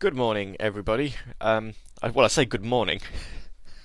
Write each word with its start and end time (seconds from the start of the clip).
Good 0.00 0.16
morning, 0.16 0.56
everybody. 0.58 1.16
Um, 1.42 1.74
I, 2.02 2.08
well, 2.08 2.24
I 2.24 2.28
say 2.28 2.46
good 2.46 2.64
morning. 2.64 3.02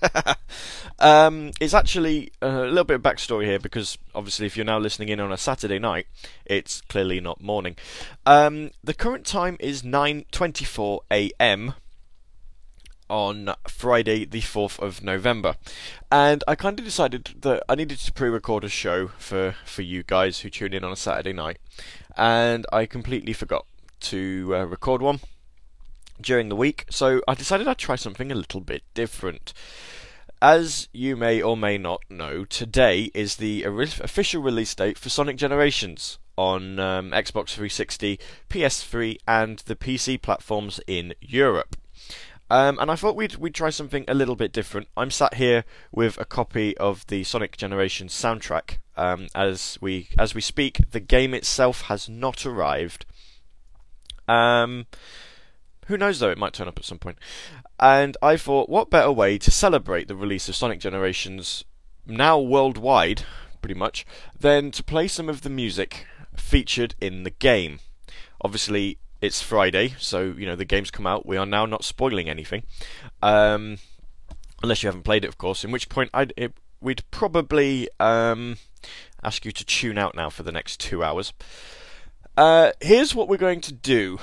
um, 0.99 1.51
it's 1.59 1.73
actually 1.73 2.31
a 2.41 2.61
little 2.61 2.85
bit 2.85 2.95
of 2.95 3.01
backstory 3.01 3.43
here 3.43 3.59
because 3.59 3.97
obviously, 4.15 4.45
if 4.45 4.55
you're 4.55 4.65
now 4.65 4.79
listening 4.79 5.09
in 5.09 5.19
on 5.19 5.33
a 5.33 5.37
Saturday 5.37 5.77
night, 5.77 6.07
it's 6.45 6.79
clearly 6.79 7.19
not 7.19 7.41
morning. 7.41 7.75
Um, 8.25 8.71
the 8.81 8.93
current 8.93 9.25
time 9.25 9.57
is 9.59 9.83
9:24 9.83 10.99
a.m. 11.11 11.73
on 13.09 13.53
Friday, 13.67 14.23
the 14.23 14.39
4th 14.39 14.79
of 14.79 15.03
November, 15.03 15.55
and 16.09 16.45
I 16.47 16.55
kind 16.55 16.79
of 16.79 16.85
decided 16.85 17.35
that 17.41 17.61
I 17.67 17.75
needed 17.75 17.97
to 17.97 18.13
pre-record 18.13 18.63
a 18.63 18.69
show 18.69 19.09
for 19.17 19.55
for 19.65 19.81
you 19.81 20.01
guys 20.01 20.39
who 20.39 20.49
tune 20.49 20.71
in 20.71 20.85
on 20.85 20.93
a 20.93 20.95
Saturday 20.95 21.33
night, 21.33 21.57
and 22.15 22.65
I 22.71 22.85
completely 22.85 23.33
forgot 23.33 23.65
to 23.99 24.53
uh, 24.55 24.63
record 24.63 25.01
one 25.01 25.19
during 26.21 26.49
the 26.49 26.55
week, 26.55 26.85
so 26.89 27.21
I 27.27 27.35
decided 27.35 27.67
I'd 27.67 27.77
try 27.77 27.95
something 27.95 28.31
a 28.31 28.35
little 28.35 28.61
bit 28.61 28.83
different. 28.93 29.53
As 30.41 30.89
you 30.91 31.15
may 31.15 31.41
or 31.41 31.55
may 31.55 31.77
not 31.77 32.01
know, 32.09 32.45
today 32.45 33.09
is 33.13 33.37
the 33.37 33.63
official 33.63 34.41
release 34.41 34.75
date 34.75 34.97
for 34.97 35.09
Sonic 35.09 35.37
Generations 35.37 36.19
on 36.37 36.79
um, 36.79 37.11
Xbox 37.11 37.49
360, 37.49 38.19
PS3, 38.49 39.17
and 39.27 39.59
the 39.59 39.75
PC 39.75 40.21
platforms 40.21 40.79
in 40.87 41.13
Europe. 41.21 41.75
Um, 42.49 42.77
and 42.79 42.91
I 42.91 42.95
thought 42.95 43.15
we'd 43.15 43.37
we'd 43.37 43.55
try 43.55 43.71
something 43.71 44.05
a 44.07 44.13
little 44.13 44.35
bit 44.35 44.51
different. 44.51 44.87
I'm 44.95 45.09
sat 45.09 45.35
here 45.35 45.63
with 45.91 46.19
a 46.19 46.25
copy 46.25 46.77
of 46.77 47.07
the 47.07 47.23
Sonic 47.23 47.57
Generations 47.57 48.13
soundtrack. 48.13 48.77
Um, 48.95 49.27
as 49.33 49.79
we 49.81 50.09
as 50.19 50.35
we 50.35 50.41
speak, 50.41 50.91
the 50.91 50.99
game 50.99 51.33
itself 51.33 51.83
has 51.83 52.07
not 52.07 52.45
arrived. 52.45 53.05
Um, 54.27 54.85
who 55.85 55.97
knows 55.97 56.19
though, 56.19 56.29
it 56.29 56.37
might 56.37 56.53
turn 56.53 56.67
up 56.67 56.77
at 56.77 56.85
some 56.85 56.99
point. 56.99 57.17
And 57.79 58.15
I 58.21 58.37
thought, 58.37 58.69
what 58.69 58.89
better 58.89 59.11
way 59.11 59.37
to 59.37 59.51
celebrate 59.51 60.07
the 60.07 60.15
release 60.15 60.47
of 60.47 60.55
Sonic 60.55 60.79
Generations, 60.79 61.65
now 62.05 62.39
worldwide, 62.39 63.23
pretty 63.61 63.75
much, 63.75 64.05
than 64.39 64.71
to 64.71 64.83
play 64.83 65.07
some 65.07 65.29
of 65.29 65.41
the 65.41 65.49
music 65.49 66.05
featured 66.35 66.95
in 67.01 67.23
the 67.23 67.29
game. 67.31 67.79
Obviously, 68.41 68.97
it's 69.21 69.41
Friday, 69.41 69.95
so 69.97 70.33
you 70.37 70.45
know 70.45 70.55
the 70.55 70.65
game's 70.65 70.91
come 70.91 71.07
out. 71.07 71.25
We 71.25 71.37
are 71.37 71.45
now 71.45 71.65
not 71.65 71.83
spoiling 71.83 72.29
anything, 72.29 72.63
um, 73.21 73.77
unless 74.61 74.83
you 74.83 74.87
haven't 74.87 75.03
played 75.03 75.25
it, 75.25 75.29
of 75.29 75.37
course. 75.37 75.63
In 75.63 75.71
which 75.71 75.89
point, 75.89 76.09
I'd, 76.13 76.33
it, 76.37 76.53
we'd 76.79 77.03
probably 77.11 77.89
um, 77.99 78.57
ask 79.23 79.45
you 79.45 79.51
to 79.51 79.65
tune 79.65 79.97
out 79.97 80.15
now 80.15 80.29
for 80.29 80.43
the 80.43 80.51
next 80.51 80.79
two 80.79 81.03
hours. 81.03 81.33
Uh, 82.37 82.71
here's 82.81 83.15
what 83.15 83.27
we're 83.27 83.37
going 83.37 83.61
to 83.61 83.73
do. 83.73 84.19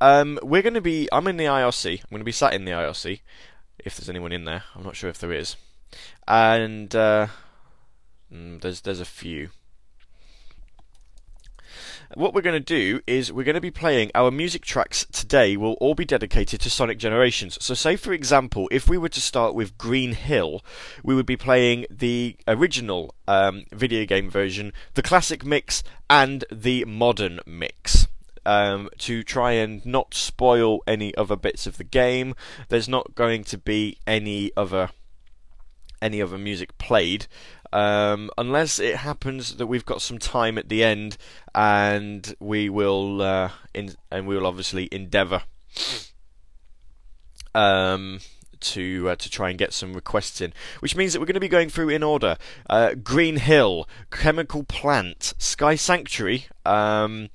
Um, 0.00 0.38
we're 0.42 0.62
going 0.62 0.74
to 0.74 0.80
be. 0.80 1.08
I'm 1.12 1.26
in 1.26 1.36
the 1.36 1.44
IRC. 1.44 2.00
I'm 2.00 2.10
going 2.10 2.20
to 2.20 2.24
be 2.24 2.32
sat 2.32 2.54
in 2.54 2.64
the 2.64 2.72
IRC. 2.72 3.20
If 3.84 3.96
there's 3.96 4.08
anyone 4.08 4.32
in 4.32 4.44
there, 4.44 4.64
I'm 4.74 4.82
not 4.82 4.96
sure 4.96 5.10
if 5.10 5.18
there 5.18 5.32
is. 5.32 5.56
And 6.26 6.94
uh, 6.94 7.28
mm, 8.32 8.60
there's 8.60 8.80
there's 8.80 9.00
a 9.00 9.04
few. 9.04 9.50
What 12.14 12.34
we're 12.34 12.40
going 12.40 12.60
to 12.60 12.60
do 12.60 13.00
is 13.06 13.32
we're 13.32 13.44
going 13.44 13.54
to 13.54 13.60
be 13.60 13.70
playing 13.70 14.10
our 14.16 14.32
music 14.32 14.64
tracks 14.64 15.06
today 15.12 15.56
will 15.56 15.74
all 15.74 15.94
be 15.94 16.04
dedicated 16.04 16.60
to 16.62 16.70
Sonic 16.70 16.98
Generations. 16.98 17.56
So 17.60 17.74
say 17.74 17.94
for 17.94 18.12
example, 18.12 18.68
if 18.72 18.88
we 18.88 18.98
were 18.98 19.08
to 19.10 19.20
start 19.20 19.54
with 19.54 19.78
Green 19.78 20.14
Hill, 20.14 20.64
we 21.04 21.14
would 21.14 21.26
be 21.26 21.36
playing 21.36 21.86
the 21.88 22.36
original 22.48 23.14
um, 23.28 23.64
video 23.70 24.04
game 24.06 24.28
version, 24.28 24.72
the 24.94 25.02
classic 25.02 25.44
mix 25.44 25.84
and 26.08 26.44
the 26.50 26.84
modern 26.84 27.38
mix 27.46 27.99
um, 28.46 28.88
to 28.98 29.22
try 29.22 29.52
and 29.52 29.84
not 29.84 30.14
spoil 30.14 30.80
any 30.86 31.14
other 31.16 31.36
bits 31.36 31.66
of 31.66 31.76
the 31.76 31.84
game. 31.84 32.34
There's 32.68 32.88
not 32.88 33.14
going 33.14 33.44
to 33.44 33.58
be 33.58 33.98
any 34.06 34.50
other 34.56 34.90
any 36.02 36.22
other 36.22 36.38
music 36.38 36.76
played. 36.78 37.26
Um, 37.72 38.30
unless 38.36 38.80
it 38.80 38.96
happens 38.96 39.56
that 39.56 39.66
we've 39.66 39.84
got 39.84 40.02
some 40.02 40.18
time 40.18 40.58
at 40.58 40.68
the 40.68 40.82
end, 40.82 41.16
and 41.54 42.34
we 42.40 42.68
will, 42.68 43.22
uh, 43.22 43.50
in, 43.74 43.94
and 44.10 44.26
we 44.26 44.36
will 44.36 44.46
obviously 44.46 44.88
endeavour 44.90 45.42
um, 47.54 48.20
to 48.60 49.10
uh, 49.10 49.16
to 49.16 49.30
try 49.30 49.50
and 49.50 49.58
get 49.58 49.72
some 49.72 49.92
requests 49.92 50.40
in, 50.40 50.52
which 50.80 50.96
means 50.96 51.12
that 51.12 51.20
we're 51.20 51.26
going 51.26 51.34
to 51.34 51.40
be 51.40 51.48
going 51.48 51.68
through 51.68 51.88
in 51.88 52.02
order: 52.02 52.36
uh, 52.68 52.94
Green 52.94 53.36
Hill, 53.36 53.88
Chemical 54.10 54.64
Plant, 54.64 55.34
Sky 55.38 55.74
Sanctuary, 55.74 56.46
um, 56.64 57.28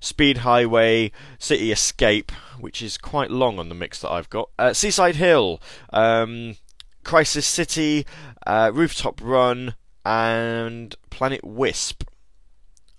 Speed 0.00 0.38
Highway, 0.38 1.12
City 1.38 1.72
Escape, 1.72 2.32
which 2.58 2.82
is 2.82 2.98
quite 2.98 3.30
long 3.30 3.58
on 3.58 3.68
the 3.68 3.74
mix 3.74 4.00
that 4.00 4.10
I've 4.10 4.30
got, 4.30 4.50
uh, 4.58 4.72
Seaside 4.72 5.16
Hill, 5.16 5.60
um, 5.92 6.56
Crisis 7.04 7.46
City, 7.46 8.06
uh, 8.46 8.70
Rooftop 8.72 9.20
Run, 9.22 9.74
and 10.04 10.94
Planet 11.10 11.44
Wisp. 11.44 12.04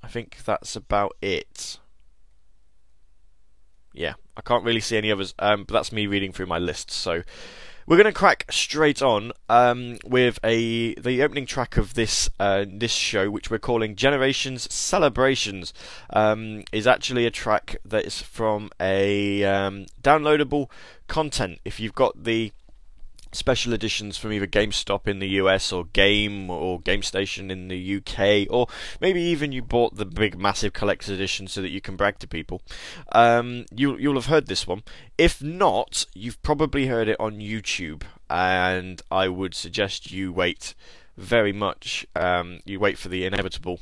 I 0.01 0.07
think 0.07 0.43
that's 0.43 0.75
about 0.75 1.15
it. 1.21 1.79
Yeah, 3.93 4.13
I 4.35 4.41
can't 4.41 4.63
really 4.63 4.79
see 4.81 4.97
any 4.97 5.11
others, 5.11 5.33
um, 5.39 5.63
but 5.65 5.73
that's 5.73 5.91
me 5.91 6.07
reading 6.07 6.31
through 6.33 6.47
my 6.47 6.57
list. 6.57 6.91
So 6.91 7.21
we're 7.85 7.97
going 7.97 8.05
to 8.05 8.13
crack 8.13 8.45
straight 8.49 9.01
on 9.01 9.31
um, 9.49 9.97
with 10.05 10.39
a 10.43 10.93
the 10.95 11.21
opening 11.23 11.45
track 11.45 11.77
of 11.77 11.93
this 11.93 12.29
uh, 12.39 12.65
this 12.67 12.91
show, 12.91 13.29
which 13.29 13.49
we're 13.49 13.59
calling 13.59 13.95
Generations 13.95 14.71
Celebrations. 14.73 15.73
Um, 16.09 16.63
is 16.71 16.87
actually 16.87 17.25
a 17.25 17.31
track 17.31 17.77
that 17.85 18.05
is 18.05 18.21
from 18.21 18.69
a 18.79 19.43
um, 19.43 19.85
downloadable 20.01 20.69
content. 21.07 21.59
If 21.65 21.79
you've 21.79 21.95
got 21.95 22.23
the 22.23 22.51
special 23.35 23.73
editions 23.73 24.17
from 24.17 24.33
either 24.33 24.47
GameStop 24.47 25.07
in 25.07 25.19
the 25.19 25.29
US 25.29 25.71
or 25.71 25.85
Game 25.85 26.49
or 26.49 26.79
GameStation 26.79 27.51
in 27.51 27.67
the 27.67 27.97
UK, 27.97 28.47
or 28.49 28.67
maybe 29.01 29.21
even 29.21 29.51
you 29.51 29.61
bought 29.61 29.95
the 29.95 30.05
big 30.05 30.37
massive 30.37 30.73
collector's 30.73 31.09
edition 31.09 31.47
so 31.47 31.61
that 31.61 31.69
you 31.69 31.81
can 31.81 31.95
brag 31.95 32.19
to 32.19 32.27
people. 32.27 32.61
Um, 33.11 33.65
you, 33.71 33.97
you'll 33.97 34.15
have 34.15 34.27
heard 34.27 34.47
this 34.47 34.67
one. 34.67 34.83
If 35.17 35.41
not, 35.41 36.05
you've 36.13 36.41
probably 36.41 36.87
heard 36.87 37.07
it 37.07 37.19
on 37.19 37.39
YouTube, 37.39 38.03
and 38.29 39.01
I 39.11 39.27
would 39.27 39.53
suggest 39.53 40.11
you 40.11 40.31
wait 40.31 40.73
very 41.17 41.53
much. 41.53 42.05
Um, 42.15 42.59
you 42.65 42.79
wait 42.79 42.97
for 42.97 43.09
the 43.09 43.25
inevitable 43.25 43.79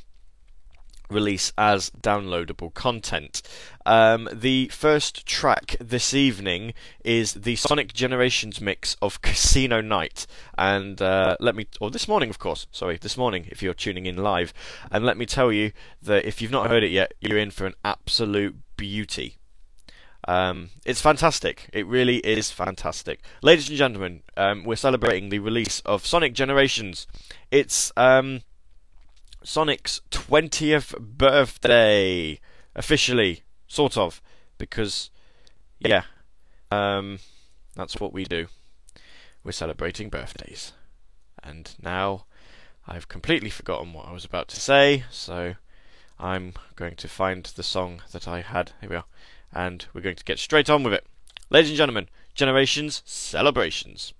release 1.12 1.52
as 1.56 1.90
downloadable 1.90 2.72
content. 2.74 3.42
Um, 3.84 4.28
the 4.32 4.68
first 4.68 5.26
track 5.26 5.76
this 5.80 6.14
evening 6.14 6.74
is 7.04 7.34
the 7.34 7.56
Sonic 7.56 7.92
Generations 7.92 8.60
mix 8.60 8.96
of 9.02 9.22
Casino 9.22 9.80
Night, 9.80 10.26
and 10.56 11.00
uh, 11.02 11.36
let 11.40 11.54
me, 11.54 11.66
or 11.80 11.90
this 11.90 12.08
morning, 12.08 12.30
of 12.30 12.38
course. 12.38 12.66
Sorry, 12.72 12.96
this 12.96 13.16
morning, 13.16 13.46
if 13.50 13.62
you're 13.62 13.74
tuning 13.74 14.06
in 14.06 14.16
live, 14.16 14.52
and 14.90 15.04
let 15.04 15.16
me 15.16 15.26
tell 15.26 15.52
you 15.52 15.72
that 16.02 16.24
if 16.24 16.40
you've 16.40 16.50
not 16.50 16.68
heard 16.68 16.84
it 16.84 16.90
yet, 16.90 17.14
you're 17.20 17.38
in 17.38 17.50
for 17.50 17.66
an 17.66 17.74
absolute 17.84 18.56
beauty. 18.76 19.36
Um, 20.28 20.70
it's 20.84 21.00
fantastic. 21.00 21.68
It 21.72 21.86
really 21.86 22.18
is 22.18 22.50
fantastic. 22.50 23.20
Ladies 23.42 23.68
and 23.68 23.76
gentlemen, 23.76 24.22
um, 24.36 24.64
we're 24.64 24.76
celebrating 24.76 25.28
the 25.28 25.40
release 25.40 25.80
of 25.84 26.06
Sonic 26.06 26.32
Generations. 26.32 27.06
It's 27.50 27.92
um, 27.96 28.42
Sonic's 29.44 30.00
20th 30.10 30.98
birthday. 30.98 32.38
Officially, 32.74 33.42
sort 33.66 33.96
of. 33.96 34.22
Because, 34.58 35.10
yeah, 35.78 36.04
um, 36.70 37.18
that's 37.74 38.00
what 38.00 38.12
we 38.12 38.24
do. 38.24 38.46
We're 39.44 39.52
celebrating 39.52 40.08
birthdays. 40.08 40.72
And 41.42 41.74
now 41.82 42.24
I've 42.86 43.08
completely 43.08 43.50
forgotten 43.50 43.92
what 43.92 44.06
I 44.06 44.12
was 44.12 44.24
about 44.24 44.48
to 44.48 44.60
say, 44.60 45.04
so 45.10 45.54
I'm 46.18 46.54
going 46.76 46.96
to 46.96 47.08
find 47.08 47.44
the 47.44 47.62
song 47.62 48.02
that 48.12 48.28
I 48.28 48.42
had. 48.42 48.72
Here 48.80 48.90
we 48.90 48.96
are. 48.96 49.04
And 49.52 49.86
we're 49.92 50.00
going 50.00 50.16
to 50.16 50.24
get 50.24 50.38
straight 50.38 50.70
on 50.70 50.82
with 50.82 50.94
it. 50.94 51.06
Ladies 51.50 51.70
and 51.70 51.76
gentlemen, 51.76 52.08
Generations 52.34 53.02
Celebrations. 53.04 54.14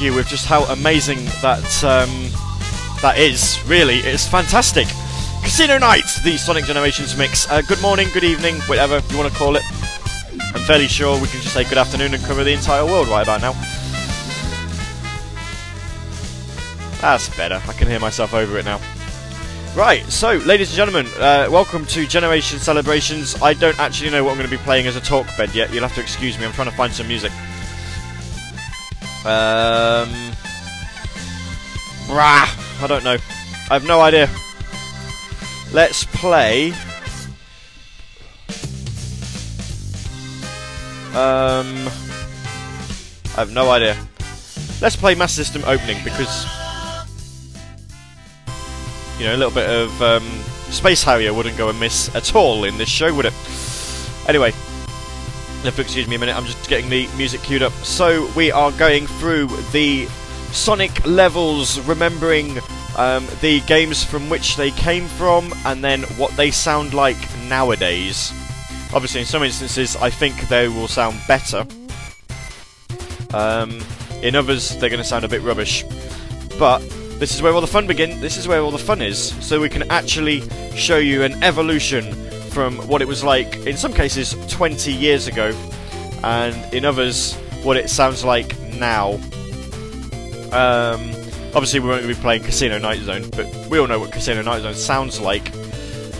Argue 0.00 0.16
with 0.16 0.28
just 0.28 0.46
how 0.46 0.64
amazing 0.72 1.22
that 1.42 1.84
um, 1.84 2.08
that 3.02 3.18
is. 3.18 3.62
Really, 3.66 3.98
it's 3.98 4.26
fantastic. 4.26 4.86
Casino 5.42 5.76
Night, 5.76 6.04
the 6.24 6.38
Sonic 6.38 6.64
Generations 6.64 7.14
mix. 7.18 7.46
Uh, 7.50 7.60
good 7.60 7.82
morning, 7.82 8.08
good 8.14 8.24
evening, 8.24 8.54
whatever 8.60 9.02
you 9.10 9.18
want 9.18 9.30
to 9.30 9.38
call 9.38 9.56
it. 9.56 9.62
I'm 10.54 10.62
fairly 10.62 10.86
sure 10.86 11.20
we 11.20 11.28
can 11.28 11.42
just 11.42 11.52
say 11.52 11.64
good 11.64 11.76
afternoon 11.76 12.14
and 12.14 12.24
cover 12.24 12.44
the 12.44 12.52
entire 12.52 12.86
world 12.86 13.08
right 13.08 13.20
about 13.20 13.42
now. 13.42 13.52
That's 17.02 17.28
better. 17.36 17.60
I 17.68 17.74
can 17.74 17.86
hear 17.86 18.00
myself 18.00 18.32
over 18.32 18.56
it 18.56 18.64
now. 18.64 18.80
Right, 19.76 20.02
so, 20.06 20.36
ladies 20.46 20.70
and 20.70 20.76
gentlemen, 20.76 21.08
uh, 21.18 21.48
welcome 21.50 21.84
to 21.86 22.06
Generation 22.06 22.58
Celebrations. 22.58 23.36
I 23.42 23.52
don't 23.52 23.78
actually 23.78 24.08
know 24.08 24.24
what 24.24 24.30
I'm 24.30 24.38
going 24.38 24.48
to 24.48 24.56
be 24.56 24.62
playing 24.62 24.86
as 24.86 24.96
a 24.96 25.00
talk 25.02 25.26
bed 25.36 25.54
yet. 25.54 25.74
You'll 25.74 25.82
have 25.82 25.94
to 25.96 26.00
excuse 26.00 26.38
me. 26.38 26.46
I'm 26.46 26.52
trying 26.52 26.70
to 26.70 26.76
find 26.76 26.90
some 26.90 27.06
music. 27.06 27.32
Um, 29.24 30.08
brah, 32.06 32.48
I 32.82 32.86
don't 32.88 33.04
know. 33.04 33.16
I 33.70 33.74
have 33.74 33.84
no 33.86 34.00
idea. 34.00 34.28
Let's 35.72 36.04
play. 36.04 36.72
Um, 41.10 41.88
I 43.36 43.40
have 43.40 43.52
no 43.52 43.70
idea. 43.70 43.96
Let's 44.80 44.96
play 44.96 45.14
Master 45.14 45.44
System 45.44 45.62
opening 45.66 46.02
because 46.02 46.46
you 49.20 49.26
know, 49.26 49.34
a 49.34 49.36
little 49.36 49.52
bit 49.52 49.68
of 49.68 50.02
um, 50.02 50.26
Space 50.70 51.02
Harrier 51.02 51.34
wouldn't 51.34 51.58
go 51.58 51.68
amiss 51.68 52.14
at 52.14 52.34
all 52.34 52.64
in 52.64 52.78
this 52.78 52.88
show, 52.88 53.14
would 53.14 53.26
it? 53.26 53.34
Anyway, 54.26 54.54
if 55.64 55.76
you 55.76 55.82
excuse 55.82 56.08
me 56.08 56.16
a 56.16 56.18
minute, 56.18 56.36
I'm 56.36 56.46
just 56.46 56.68
getting 56.68 56.88
the 56.88 57.08
music 57.16 57.42
queued 57.42 57.62
up. 57.62 57.72
So 57.84 58.30
we 58.34 58.50
are 58.50 58.72
going 58.72 59.06
through 59.06 59.48
the 59.72 60.06
Sonic 60.52 61.06
levels, 61.06 61.78
remembering 61.80 62.58
um, 62.96 63.26
the 63.40 63.60
games 63.66 64.02
from 64.02 64.28
which 64.28 64.56
they 64.56 64.70
came 64.72 65.06
from, 65.06 65.52
and 65.64 65.84
then 65.84 66.02
what 66.18 66.36
they 66.36 66.50
sound 66.50 66.94
like 66.94 67.18
nowadays. 67.48 68.32
Obviously, 68.92 69.20
in 69.20 69.26
some 69.26 69.42
instances, 69.42 69.96
I 69.96 70.10
think 70.10 70.48
they 70.48 70.68
will 70.68 70.88
sound 70.88 71.20
better. 71.28 71.66
Um, 73.32 73.80
in 74.22 74.34
others, 74.34 74.76
they're 74.78 74.90
going 74.90 75.02
to 75.02 75.08
sound 75.08 75.24
a 75.24 75.28
bit 75.28 75.42
rubbish. 75.42 75.84
But 76.58 76.80
this 77.20 77.34
is 77.34 77.42
where 77.42 77.52
all 77.52 77.60
the 77.60 77.66
fun 77.66 77.86
begins. 77.86 78.20
This 78.20 78.36
is 78.36 78.48
where 78.48 78.60
all 78.60 78.70
the 78.70 78.78
fun 78.78 79.00
is. 79.00 79.32
So 79.46 79.60
we 79.60 79.68
can 79.68 79.88
actually 79.90 80.42
show 80.74 80.98
you 80.98 81.22
an 81.22 81.42
evolution 81.42 82.29
from 82.50 82.76
what 82.88 83.00
it 83.02 83.08
was 83.08 83.22
like, 83.22 83.56
in 83.66 83.76
some 83.76 83.92
cases, 83.92 84.34
20 84.48 84.92
years 84.92 85.26
ago, 85.26 85.52
and 86.22 86.74
in 86.74 86.84
others, 86.84 87.34
what 87.62 87.76
it 87.76 87.88
sounds 87.88 88.24
like 88.24 88.58
now. 88.74 89.14
Um, 90.52 91.10
obviously, 91.54 91.80
we 91.80 91.88
won't 91.88 92.06
be 92.06 92.14
playing 92.14 92.42
Casino 92.42 92.78
Night 92.78 93.00
Zone, 93.00 93.28
but 93.30 93.46
we 93.70 93.78
all 93.78 93.86
know 93.86 93.98
what 93.98 94.12
Casino 94.12 94.42
Night 94.42 94.62
Zone 94.62 94.74
sounds 94.74 95.20
like, 95.20 95.54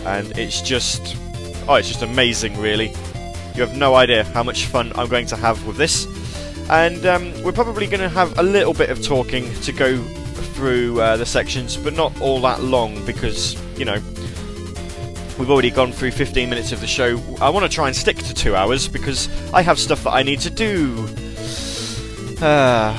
and 0.05 0.37
it's 0.37 0.61
just, 0.61 1.15
oh, 1.67 1.75
it's 1.75 1.87
just 1.87 2.01
amazing, 2.01 2.57
really. 2.59 2.93
You 3.55 3.61
have 3.61 3.75
no 3.75 3.95
idea 3.95 4.23
how 4.23 4.43
much 4.43 4.65
fun 4.65 4.91
I'm 4.95 5.09
going 5.09 5.27
to 5.27 5.35
have 5.35 5.65
with 5.67 5.75
this. 5.75 6.07
And 6.69 7.05
um, 7.05 7.43
we're 7.43 7.51
probably 7.51 7.85
going 7.85 7.99
to 7.99 8.09
have 8.09 8.39
a 8.39 8.43
little 8.43 8.73
bit 8.73 8.89
of 8.89 9.03
talking 9.03 9.53
to 9.61 9.73
go 9.73 10.01
through 10.53 11.01
uh, 11.01 11.17
the 11.17 11.25
sections, 11.25 11.75
but 11.75 11.93
not 11.93 12.19
all 12.21 12.39
that 12.41 12.63
long 12.63 13.05
because, 13.05 13.61
you 13.77 13.83
know, 13.83 13.99
we've 15.41 15.49
already 15.49 15.71
gone 15.71 15.91
through 15.91 16.11
15 16.11 16.51
minutes 16.51 16.71
of 16.71 16.81
the 16.81 16.87
show. 16.87 17.19
I 17.41 17.49
want 17.49 17.65
to 17.65 17.69
try 17.69 17.87
and 17.87 17.95
stick 17.95 18.15
to 18.17 18.31
two 18.31 18.55
hours 18.55 18.87
because 18.87 19.27
I 19.51 19.63
have 19.63 19.79
stuff 19.79 20.03
that 20.03 20.11
I 20.11 20.21
need 20.21 20.39
to 20.41 20.51
do. 20.51 21.07
Uh, 22.39 22.95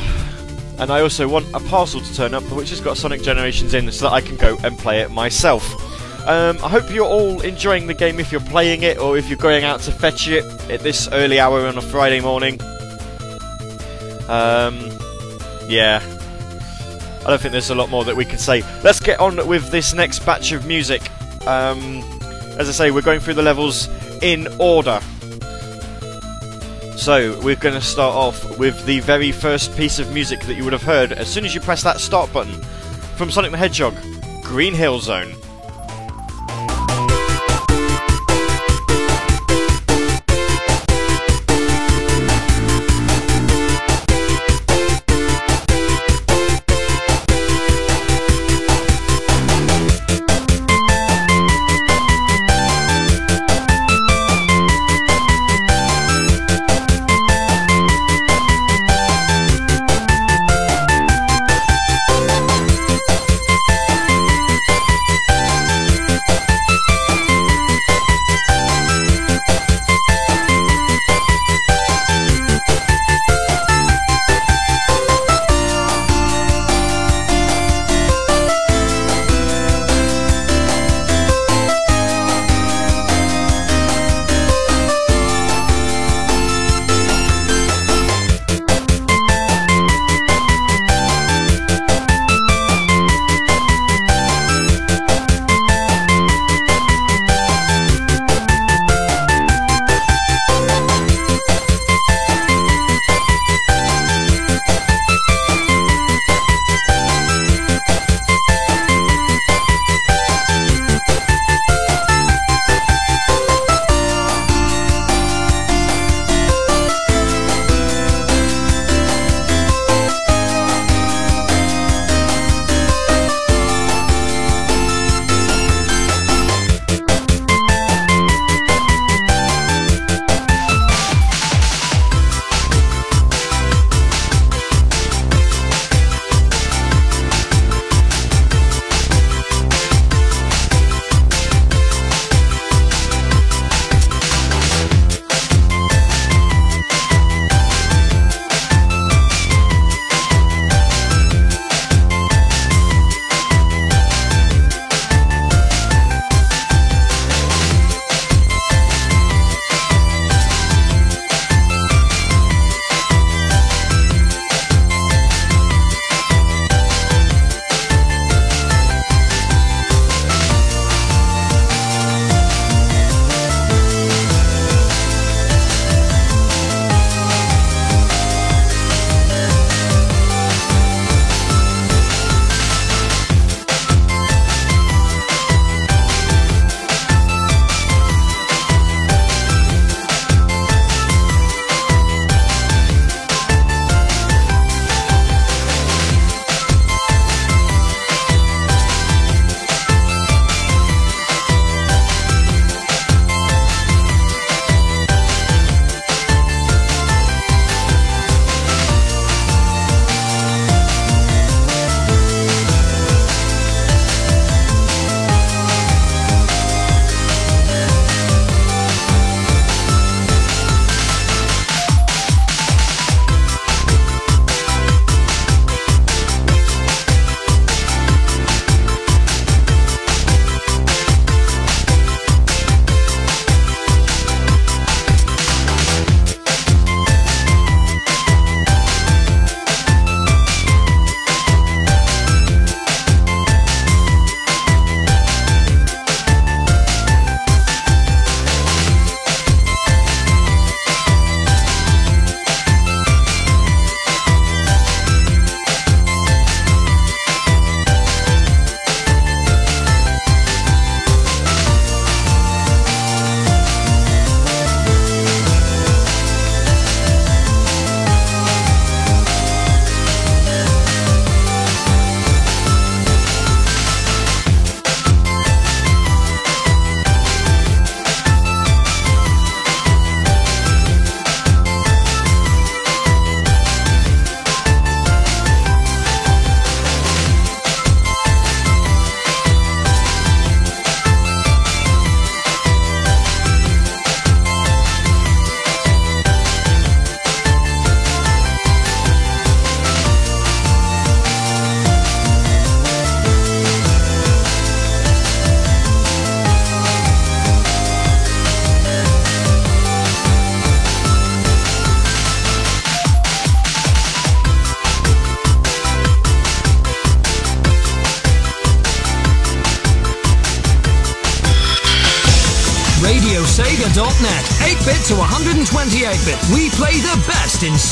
and 0.81 0.91
I 0.91 1.03
also 1.03 1.29
want 1.29 1.47
a 1.55 1.61
parcel 1.61 2.01
to 2.01 2.15
turn 2.17 2.35
up 2.35 2.43
which 2.51 2.71
has 2.71 2.81
got 2.81 2.97
Sonic 2.97 3.23
Generations 3.23 3.75
in 3.75 3.93
so 3.93 4.07
that 4.07 4.13
I 4.13 4.21
can 4.21 4.35
go 4.35 4.59
and 4.65 4.77
play 4.77 5.03
it 5.03 5.13
myself. 5.13 5.73
Um, 6.27 6.59
I 6.65 6.69
hope 6.69 6.91
you're 6.91 7.07
all 7.07 7.41
enjoying 7.43 7.87
the 7.87 7.95
game 7.95 8.19
if 8.19 8.33
you're 8.33 8.41
playing 8.41 8.83
it 8.83 8.99
or 8.99 9.17
if 9.17 9.29
you're 9.29 9.39
going 9.39 9.63
out 9.63 9.79
to 9.83 9.93
fetch 9.93 10.27
it 10.27 10.45
at 10.69 10.81
this 10.81 11.07
early 11.13 11.39
hour 11.39 11.65
on 11.69 11.79
a 11.79 11.83
Friday 11.83 12.21
morning. 12.21 12.61
Um, 14.29 14.91
yeah, 15.69 16.03
I 17.25 17.31
don't 17.31 17.41
think 17.41 17.53
there's 17.53 17.71
a 17.71 17.77
lot 17.77 17.89
more 17.89 18.05
that 18.05 18.17
we 18.17 18.25
can 18.25 18.39
say. 18.39 18.65
Let's 18.83 18.99
get 18.99 19.21
on 19.21 19.47
with 19.47 19.71
this 19.71 19.95
next 19.95 20.27
batch 20.27 20.51
of 20.51 20.67
music. 20.67 21.09
Um, 21.47 22.03
as 22.59 22.69
I 22.69 22.73
say, 22.73 22.91
we're 22.91 23.03
going 23.03 23.21
through 23.21 23.35
the 23.35 23.43
levels 23.43 23.89
in 24.23 24.49
order. 24.59 25.01
So, 26.97 27.39
we're 27.41 27.57
going 27.57 27.75
to 27.75 27.81
start 27.81 28.15
off 28.15 28.59
with 28.59 28.85
the 28.87 29.01
very 29.01 29.33
first 29.33 29.77
piece 29.77 29.99
of 29.99 30.13
music 30.13 30.41
that 30.43 30.55
you 30.55 30.65
would 30.65 30.73
have 30.73 30.83
heard 30.83 31.13
as 31.13 31.29
soon 31.29 31.45
as 31.45 31.55
you 31.55 31.61
press 31.61 31.83
that 31.83 32.01
start 32.01 32.33
button 32.33 32.63
from 33.17 33.31
Sonic 33.31 33.51
the 33.51 33.57
Hedgehog 33.57 33.97
Green 34.43 34.75
Hill 34.75 35.01
Zone. 35.01 35.35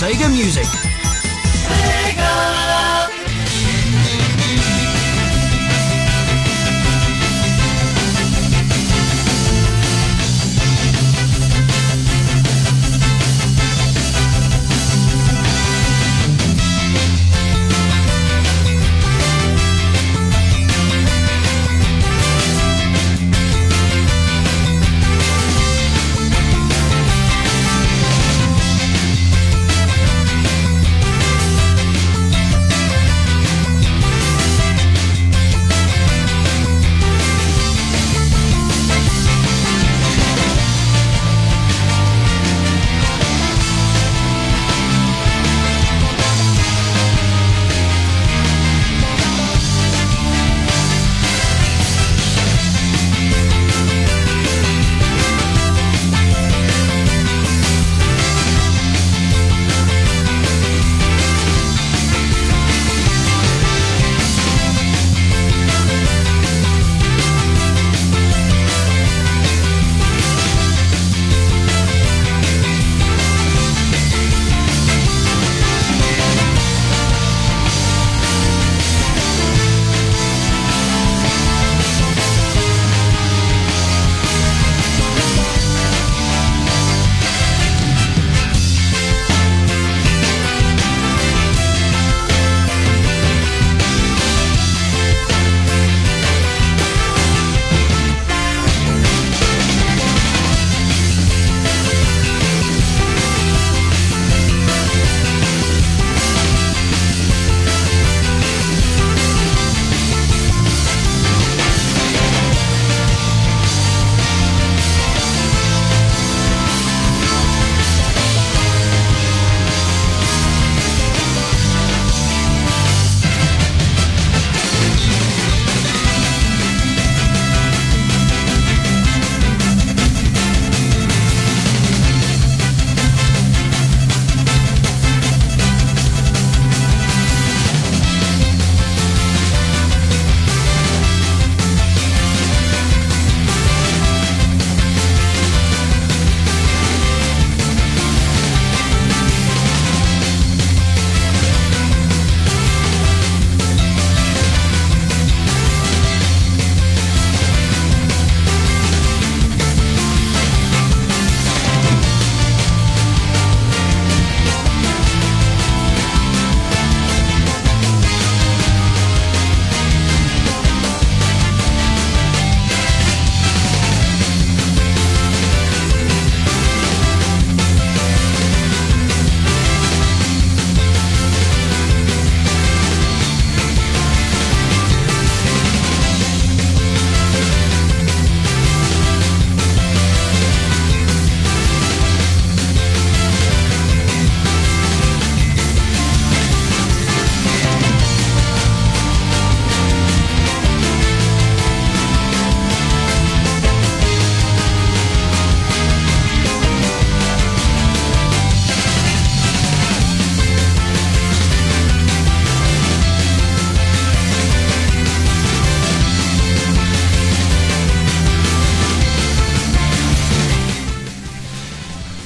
Sega 0.01 0.31
music. 0.31 0.80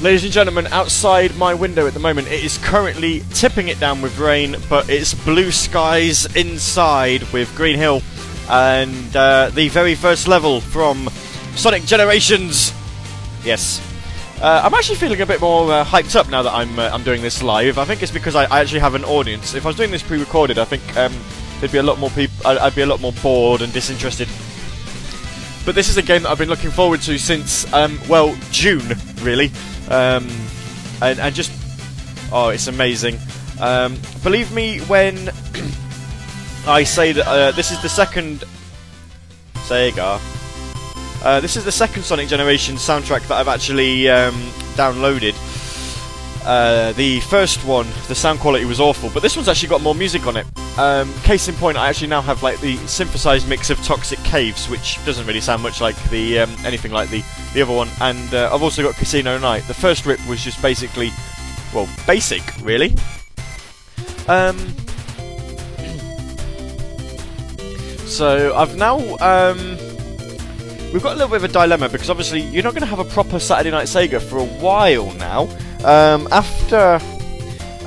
Ladies 0.04 0.24
and 0.24 0.34
gentlemen, 0.34 0.66
outside 0.66 1.34
my 1.38 1.54
window 1.54 1.86
at 1.86 1.94
the 1.94 1.98
moment, 1.98 2.28
it 2.28 2.44
is 2.44 2.58
currently 2.58 3.22
tipping 3.30 3.68
it 3.68 3.80
down 3.80 4.02
with 4.02 4.18
rain, 4.18 4.54
but 4.68 4.90
it's 4.90 5.14
blue 5.14 5.50
skies 5.50 6.26
inside 6.36 7.22
with 7.32 7.50
Green 7.56 7.78
Hill 7.78 8.02
and 8.50 9.16
uh, 9.16 9.48
the 9.54 9.70
very 9.70 9.94
first 9.94 10.28
level 10.28 10.60
from 10.60 11.08
Sonic 11.54 11.84
Generations. 11.84 12.70
Yes. 13.44 13.80
Uh, 14.42 14.60
I'm 14.62 14.74
actually 14.74 14.96
feeling 14.96 15.22
a 15.22 15.26
bit 15.26 15.40
more 15.40 15.72
uh, 15.72 15.84
hyped 15.86 16.16
up 16.16 16.28
now 16.28 16.42
that 16.42 16.52
I'm 16.52 16.78
uh, 16.78 16.90
I'm 16.92 17.02
doing 17.02 17.22
this 17.22 17.42
live. 17.42 17.78
I 17.78 17.86
think 17.86 18.02
it's 18.02 18.12
because 18.12 18.34
I, 18.34 18.44
I, 18.44 18.60
actually 18.60 18.80
have 18.80 18.94
an 18.94 19.04
audience. 19.04 19.54
If 19.54 19.64
I 19.64 19.70
was 19.70 19.76
doing 19.76 19.90
this 19.90 20.02
pre-recorded, 20.02 20.58
I 20.58 20.66
think 20.66 20.82
um, 20.98 21.14
there'd 21.60 21.72
be 21.72 21.78
a 21.78 21.82
lot 21.82 21.98
more 21.98 22.10
people. 22.10 22.46
I'd 22.46 22.74
be 22.74 22.82
a 22.82 22.86
lot 22.86 23.00
more 23.00 23.12
bored 23.22 23.62
and 23.62 23.72
disinterested. 23.72 24.28
But 25.64 25.74
this 25.74 25.88
is 25.88 25.96
a 25.96 26.02
game 26.02 26.22
that 26.22 26.30
I've 26.30 26.38
been 26.38 26.48
looking 26.48 26.70
forward 26.70 27.00
to 27.02 27.18
since 27.18 27.72
um, 27.72 27.98
well 28.08 28.36
June, 28.50 28.96
really. 29.20 29.50
Um, 29.88 30.28
and, 31.00 31.18
and 31.18 31.34
just 31.34 31.52
oh, 32.32 32.48
it's 32.48 32.66
amazing. 32.66 33.18
Um, 33.60 33.96
believe 34.22 34.52
me 34.52 34.80
when 34.80 35.16
I 36.66 36.84
say 36.84 37.12
that 37.12 37.26
uh, 37.26 37.50
this 37.52 37.70
is 37.70 37.80
the 37.82 37.88
second 37.88 38.44
Sega. 39.54 40.20
Uh, 41.24 41.40
this 41.40 41.56
is 41.56 41.64
the 41.64 41.72
second 41.72 42.02
Sonic 42.02 42.28
Generation 42.28 42.76
soundtrack 42.76 43.26
that 43.28 43.32
I've 43.32 43.48
actually 43.48 44.10
um, 44.10 44.34
downloaded. 44.76 45.34
Uh, 46.44 46.92
the 46.92 47.20
first 47.20 47.64
one, 47.64 47.86
the 48.08 48.14
sound 48.14 48.38
quality 48.38 48.66
was 48.66 48.78
awful, 48.78 49.08
but 49.10 49.22
this 49.22 49.34
one's 49.34 49.48
actually 49.48 49.68
got 49.68 49.80
more 49.80 49.94
music 49.94 50.26
on 50.26 50.36
it. 50.36 50.46
Um, 50.78 51.12
case 51.20 51.48
in 51.48 51.54
point, 51.54 51.78
I 51.78 51.88
actually 51.88 52.08
now 52.08 52.20
have 52.20 52.42
like 52.42 52.60
the 52.60 52.76
synthesized 52.86 53.48
mix 53.48 53.70
of 53.70 53.82
Toxic 53.82 54.18
Caves, 54.20 54.68
which 54.68 55.02
doesn't 55.06 55.26
really 55.26 55.40
sound 55.40 55.62
much 55.62 55.80
like 55.80 55.96
the 56.10 56.40
um, 56.40 56.54
anything 56.64 56.92
like 56.92 57.08
the 57.08 57.24
the 57.54 57.62
other 57.62 57.72
one, 57.72 57.88
and 58.00 58.34
uh, 58.34 58.50
I've 58.52 58.62
also 58.62 58.82
got 58.82 58.94
Casino 58.96 59.38
Night. 59.38 59.62
The 59.68 59.74
first 59.74 60.04
rip 60.04 60.20
was 60.28 60.44
just 60.44 60.60
basically, 60.60 61.10
well, 61.72 61.88
basic, 62.06 62.42
really. 62.60 62.94
Um, 64.28 64.58
so 68.06 68.54
I've 68.54 68.76
now 68.76 68.98
um, 69.20 69.78
we've 70.92 71.02
got 71.02 71.12
a 71.12 71.16
little 71.16 71.28
bit 71.28 71.36
of 71.36 71.44
a 71.44 71.48
dilemma 71.48 71.88
because 71.88 72.10
obviously 72.10 72.40
you're 72.40 72.64
not 72.64 72.74
going 72.74 72.82
to 72.82 72.86
have 72.86 72.98
a 72.98 73.04
proper 73.04 73.38
Saturday 73.38 73.70
Night 73.70 73.86
Sega 73.86 74.20
for 74.20 74.38
a 74.38 74.44
while 74.44 75.12
now. 75.14 75.48
Um, 75.84 76.26
after 76.30 76.98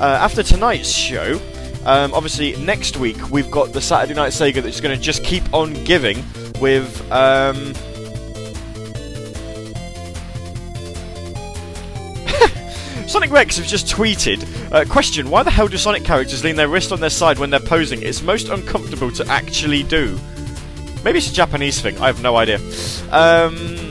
after 0.00 0.44
tonight's 0.44 0.90
show, 0.90 1.40
um, 1.84 2.14
obviously 2.14 2.56
next 2.64 2.96
week 2.96 3.30
we've 3.30 3.50
got 3.50 3.72
the 3.72 3.80
Saturday 3.80 4.14
Night 4.14 4.30
Sega 4.30 4.62
that's 4.62 4.80
going 4.80 4.96
to 4.96 5.02
just 5.02 5.24
keep 5.24 5.52
on 5.52 5.72
giving 5.84 6.24
with. 6.60 7.10
Um, 7.10 7.74
Sonic 13.08 13.32
Rex 13.32 13.56
has 13.56 13.68
just 13.68 13.88
tweeted, 13.88 14.46
uh, 14.72 14.84
question, 14.84 15.28
why 15.28 15.42
the 15.42 15.50
hell 15.50 15.66
do 15.66 15.76
Sonic 15.76 16.04
characters 16.04 16.44
lean 16.44 16.54
their 16.54 16.68
wrist 16.68 16.92
on 16.92 17.00
their 17.00 17.10
side 17.10 17.40
when 17.40 17.50
they're 17.50 17.58
posing? 17.58 18.02
It's 18.02 18.22
most 18.22 18.48
uncomfortable 18.48 19.10
to 19.12 19.26
actually 19.26 19.82
do. 19.82 20.20
Maybe 21.04 21.18
it's 21.18 21.30
a 21.30 21.34
Japanese 21.34 21.80
thing, 21.80 21.98
I 21.98 22.06
have 22.06 22.22
no 22.22 22.36
idea. 22.36 22.58
Um, 23.10 23.87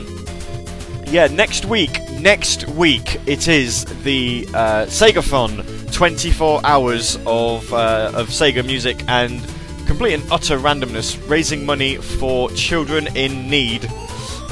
yeah, 1.10 1.26
next 1.28 1.64
week, 1.64 1.98
next 2.12 2.68
week, 2.68 3.16
it 3.26 3.48
is 3.48 3.84
the 4.02 4.46
uh, 4.54 4.84
SegaFon 4.86 5.92
24 5.92 6.60
hours 6.64 7.16
of, 7.26 7.72
uh, 7.72 8.12
of 8.14 8.28
Sega 8.28 8.64
music 8.64 9.02
and 9.08 9.42
complete 9.86 10.14
and 10.14 10.22
utter 10.30 10.58
randomness, 10.58 11.18
raising 11.28 11.64
money 11.64 11.96
for 11.96 12.50
children 12.50 13.06
in 13.16 13.48
need. 13.48 13.86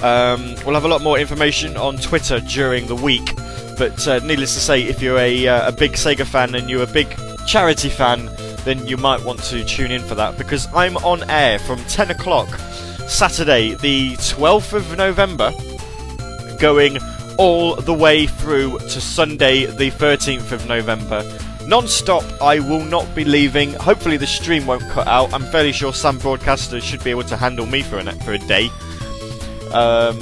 Um, 0.03 0.55
we'll 0.65 0.75
have 0.75 0.85
a 0.85 0.89
lot 0.89 1.03
more 1.03 1.19
information 1.19 1.77
on 1.77 1.99
Twitter 1.99 2.41
during 2.41 2.87
the 2.87 2.97
week. 2.97 3.35
But 3.79 4.09
uh, 4.09 4.21
needless 4.21 4.55
to 4.55 4.61
say, 4.61 4.83
if 4.83 5.03
you're 5.03 5.19
a, 5.19 5.47
uh, 5.47 5.69
a 5.69 5.73
big 5.73 5.93
Sega 5.93 6.27
fan 6.27 6.55
and 6.55 6.71
you're 6.71 6.85
a 6.85 6.87
big 6.87 7.15
charity 7.47 7.91
fan, 7.91 8.31
then 8.65 8.87
you 8.87 8.97
might 8.97 9.23
want 9.23 9.43
to 9.45 9.63
tune 9.65 9.91
in 9.91 10.03
for 10.03 10.15
that 10.15 10.39
because 10.39 10.67
I'm 10.75 10.97
on 10.99 11.29
air 11.29 11.59
from 11.59 11.85
10 11.85 12.11
o'clock 12.11 12.49
Saturday, 13.09 13.75
the 13.75 14.13
12th 14.17 14.73
of 14.73 14.97
November, 14.97 15.53
going 16.59 16.99
all 17.39 17.77
the 17.77 17.93
way 17.93 18.27
through 18.27 18.79
to 18.79 19.01
Sunday, 19.01 19.67
the 19.67 19.91
13th 19.91 20.53
of 20.53 20.67
November. 20.67 21.23
Non 21.67 21.89
stop, 21.89 22.25
I 22.41 22.61
will 22.61 22.85
not 22.85 23.13
be 23.15 23.25
leaving. 23.25 23.73
Hopefully, 23.73 24.17
the 24.17 24.27
stream 24.27 24.67
won't 24.67 24.89
cut 24.91 25.07
out. 25.09 25.35
I'm 25.35 25.43
fairly 25.45 25.73
sure 25.73 25.93
some 25.93 26.19
broadcasters 26.19 26.83
should 26.83 27.03
be 27.03 27.11
able 27.11 27.25
to 27.25 27.37
handle 27.37 27.67
me 27.67 27.83
for 27.83 27.99
a, 27.99 28.13
for 28.23 28.35
a 28.35 28.39
day. 28.39 28.69
Um, 29.73 30.19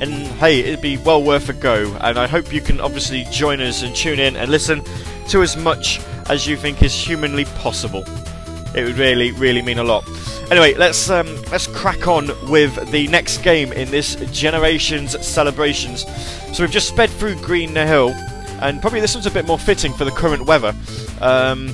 and 0.00 0.12
hey, 0.38 0.60
it'd 0.60 0.80
be 0.80 0.96
well 0.96 1.22
worth 1.22 1.48
a 1.48 1.52
go. 1.52 1.96
And 2.00 2.18
I 2.18 2.26
hope 2.26 2.52
you 2.52 2.60
can 2.60 2.80
obviously 2.80 3.24
join 3.30 3.60
us 3.60 3.82
and 3.82 3.94
tune 3.94 4.18
in 4.18 4.36
and 4.36 4.50
listen 4.50 4.82
to 5.28 5.42
as 5.42 5.56
much 5.56 6.00
as 6.28 6.46
you 6.46 6.56
think 6.56 6.82
is 6.82 6.94
humanly 6.94 7.44
possible. 7.44 8.04
It 8.74 8.84
would 8.84 8.96
really, 8.96 9.32
really 9.32 9.62
mean 9.62 9.78
a 9.78 9.84
lot. 9.84 10.04
Anyway, 10.50 10.74
let's 10.74 11.10
um, 11.10 11.26
let's 11.50 11.66
crack 11.66 12.08
on 12.08 12.28
with 12.50 12.90
the 12.90 13.06
next 13.08 13.38
game 13.38 13.72
in 13.72 13.90
this 13.90 14.16
generation's 14.32 15.24
celebrations. 15.26 16.04
So 16.52 16.62
we've 16.62 16.70
just 16.70 16.88
sped 16.88 17.10
through 17.10 17.36
Green 17.36 17.74
Hill, 17.74 18.10
and 18.60 18.80
probably 18.80 19.00
this 19.00 19.14
one's 19.14 19.26
a 19.26 19.30
bit 19.30 19.46
more 19.46 19.58
fitting 19.58 19.92
for 19.92 20.04
the 20.04 20.10
current 20.10 20.46
weather. 20.46 20.74
Um, 21.20 21.68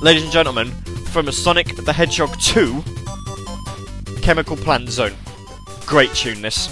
ladies 0.00 0.22
and 0.22 0.32
gentlemen, 0.32 0.70
from 1.12 1.30
Sonic 1.32 1.76
the 1.76 1.92
Hedgehog 1.92 2.38
2, 2.40 2.82
Chemical 4.22 4.56
Plant 4.56 4.88
Zone. 4.88 5.14
Great 5.86 6.12
tune, 6.14 6.42
this. 6.42 6.68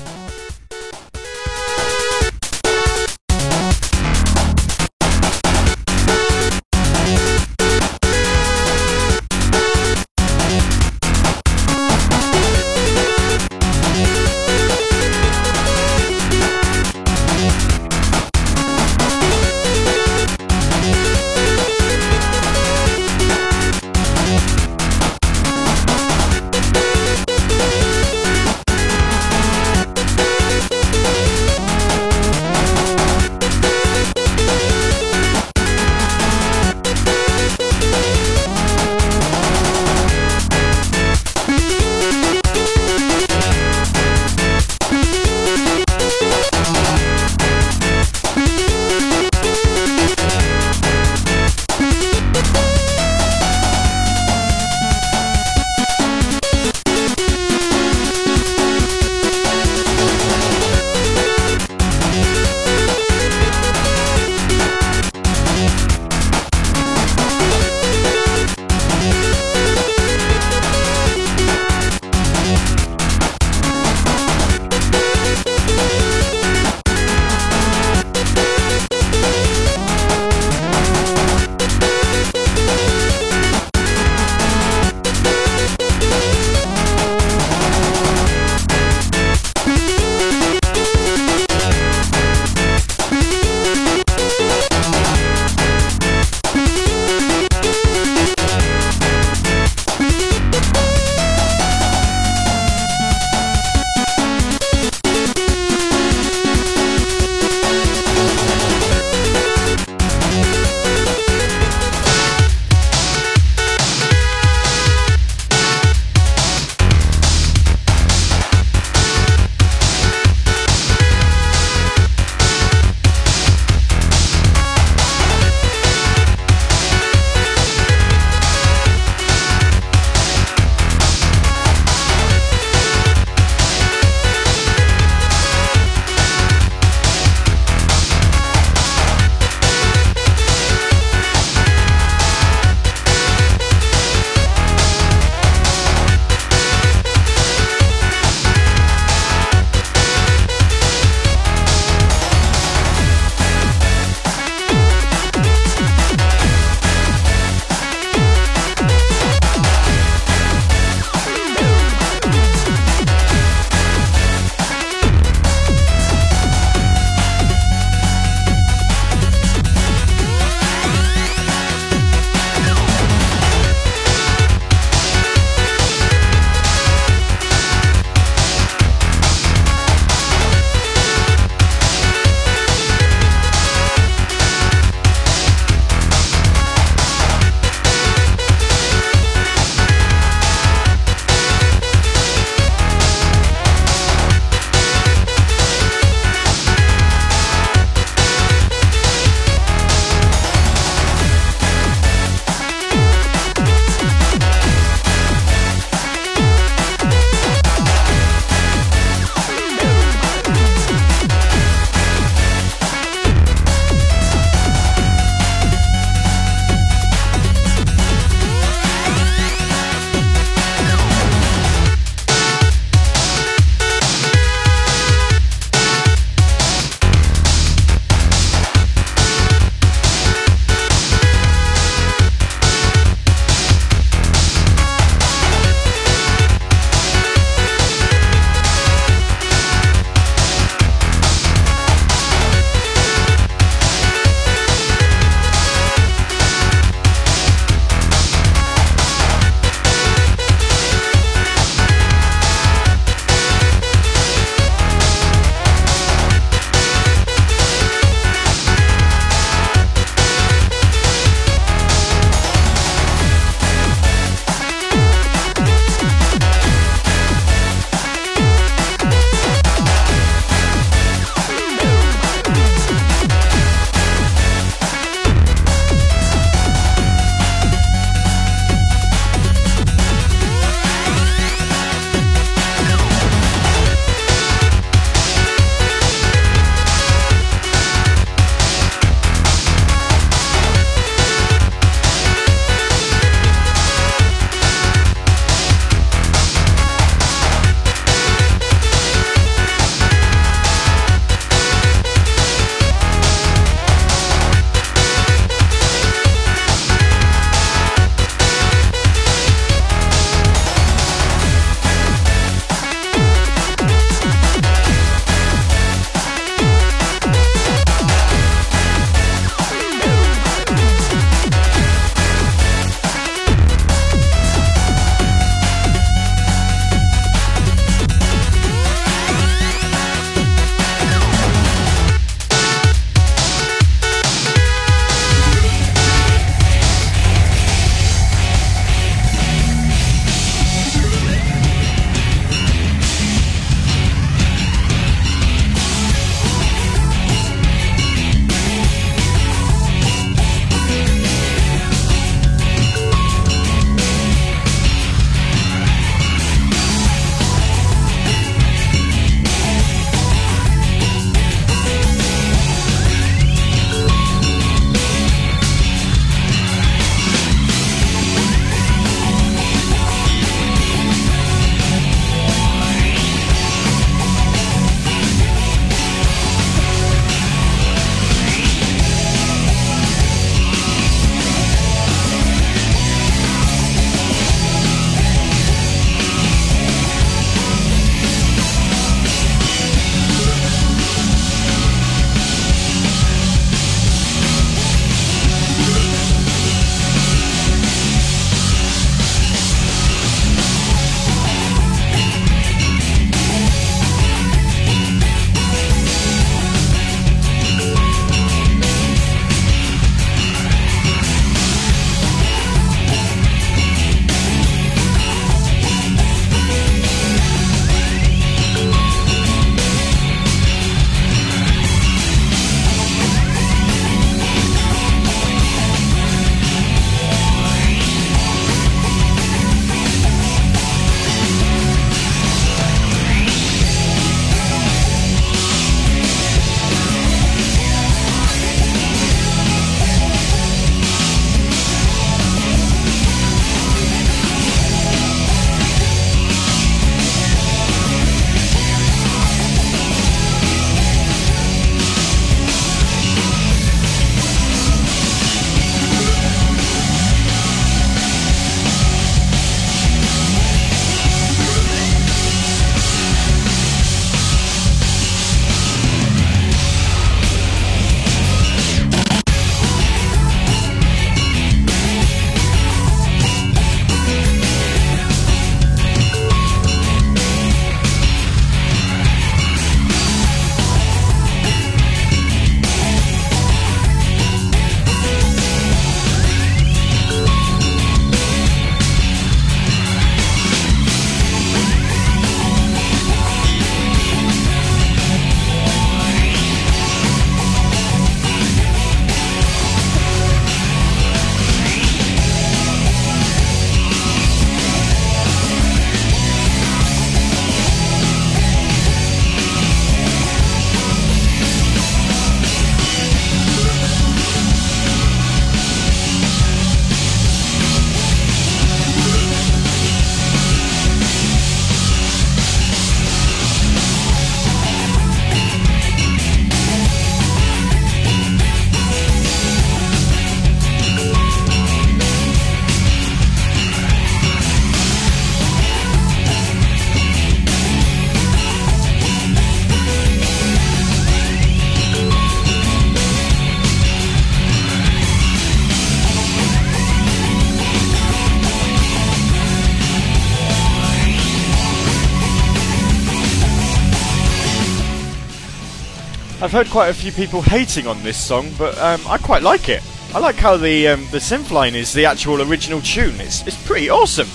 I've 556.66 556.72
heard 556.72 556.88
quite 556.88 557.10
a 557.10 557.14
few 557.14 557.30
people 557.30 557.62
hating 557.62 558.08
on 558.08 558.20
this 558.24 558.36
song, 558.36 558.72
but 558.76 558.98
um, 558.98 559.20
I 559.28 559.38
quite 559.38 559.62
like 559.62 559.88
it. 559.88 560.02
I 560.34 560.40
like 560.40 560.56
how 560.56 560.76
the 560.76 561.06
um, 561.06 561.20
the 561.30 561.38
synth 561.38 561.70
line 561.70 561.94
is 561.94 562.12
the 562.12 562.24
actual 562.24 562.60
original 562.60 563.00
tune. 563.00 563.40
It's 563.40 563.64
it's 563.68 563.80
pretty 563.86 564.10
awesome. 564.10 564.48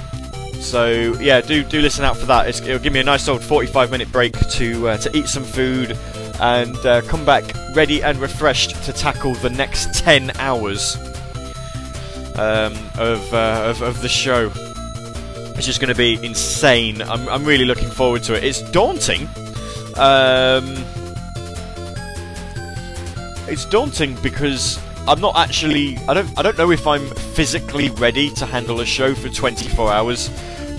so 0.54 1.16
yeah, 1.20 1.42
do 1.42 1.64
do 1.64 1.82
listen 1.82 2.04
out 2.04 2.18
for 2.18 2.26
that. 2.26 2.48
It's, 2.48 2.62
it'll 2.62 2.80
give 2.80 2.94
me 2.94 3.00
a 3.00 3.04
nice 3.04 3.28
old 3.28 3.44
45 3.44 3.92
minute 3.92 4.12
break 4.12 4.34
to 4.52 4.90
uh, 4.90 4.98
to 4.98 5.18
eat 5.18 5.28
some 5.28 5.44
food 5.44 5.98
and 6.40 6.76
uh, 6.86 7.02
come 7.02 7.26
back 7.26 7.44
ready 7.76 8.02
and 8.02 8.18
refreshed 8.18 8.82
to 8.84 8.94
tackle 8.94 9.36
the 9.36 9.50
next 9.50 9.94
10 9.96 10.32
hours 10.38 10.96
um, 12.38 12.74
of, 12.98 13.34
uh, 13.34 13.64
of, 13.66 13.82
of 13.82 14.02
the 14.02 14.08
show. 14.08 14.50
It's 15.60 15.66
just 15.66 15.82
going 15.82 15.94
to 15.94 15.94
be 15.94 16.14
insane. 16.26 17.02
I'm, 17.02 17.28
I'm 17.28 17.44
really 17.44 17.66
looking 17.66 17.90
forward 17.90 18.24
to 18.24 18.34
it. 18.34 18.46
It's 18.46 18.62
daunting. 18.72 19.28
Um, 19.98 20.86
it's 23.46 23.66
daunting 23.66 24.16
because 24.24 24.80
I'm 25.06 25.20
not 25.20 25.36
actually. 25.36 25.98
I 26.08 26.14
don't. 26.14 26.40
I 26.40 26.44
don't 26.44 26.58
know 26.58 26.72
if 26.72 26.88
I'm 26.88 27.06
physically 27.36 27.90
ready 27.90 28.30
to 28.36 28.46
handle 28.46 28.80
a 28.80 28.86
show 28.86 29.14
for 29.14 29.28
24 29.28 29.92
hours, 29.92 30.30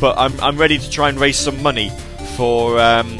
but 0.01 0.16
I'm. 0.16 0.41
I'm 0.41 0.57
ready 0.57 0.78
to 0.78 0.91
try 0.91 1.11
and 1.11 1.20
raise 1.20 1.37
some 1.37 1.62
money 1.62 1.91
for. 2.39 2.81
Um, 2.81 3.18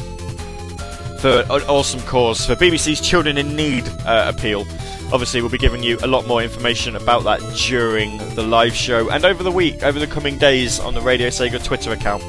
for 1.18 1.42
an 1.50 1.62
awesome 1.68 2.00
cause 2.06 2.46
for 2.46 2.54
BBC's 2.54 3.02
Children 3.02 3.36
in 3.36 3.54
Need 3.54 3.86
uh, 4.06 4.32
appeal. 4.34 4.64
Obviously, 5.12 5.40
we'll 5.40 5.50
be 5.50 5.58
giving 5.58 5.82
you 5.82 5.98
a 6.02 6.06
lot 6.06 6.26
more 6.26 6.42
information 6.42 6.94
about 6.94 7.24
that 7.24 7.40
during 7.56 8.16
the 8.34 8.42
live 8.42 8.74
show 8.74 9.11
and 9.11 9.24
over 9.24 9.42
the 9.42 9.50
week, 9.50 9.82
over 9.82 9.98
the 9.98 10.06
coming 10.06 10.38
days 10.38 10.78
on 10.78 10.94
the 10.94 11.00
Radio 11.00 11.28
Sega 11.28 11.62
Twitter 11.62 11.92
account. 11.92 12.22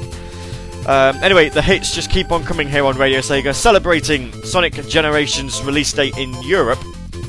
Um, 0.86 1.16
anyway, 1.22 1.48
the 1.48 1.62
hits 1.62 1.94
just 1.94 2.10
keep 2.10 2.32
on 2.32 2.44
coming 2.44 2.68
here 2.68 2.84
on 2.84 2.98
Radio 2.98 3.20
Sega, 3.20 3.54
celebrating 3.54 4.32
Sonic 4.42 4.74
Generations 4.88 5.62
release 5.62 5.92
date 5.92 6.16
in 6.18 6.32
Europe. 6.42 6.80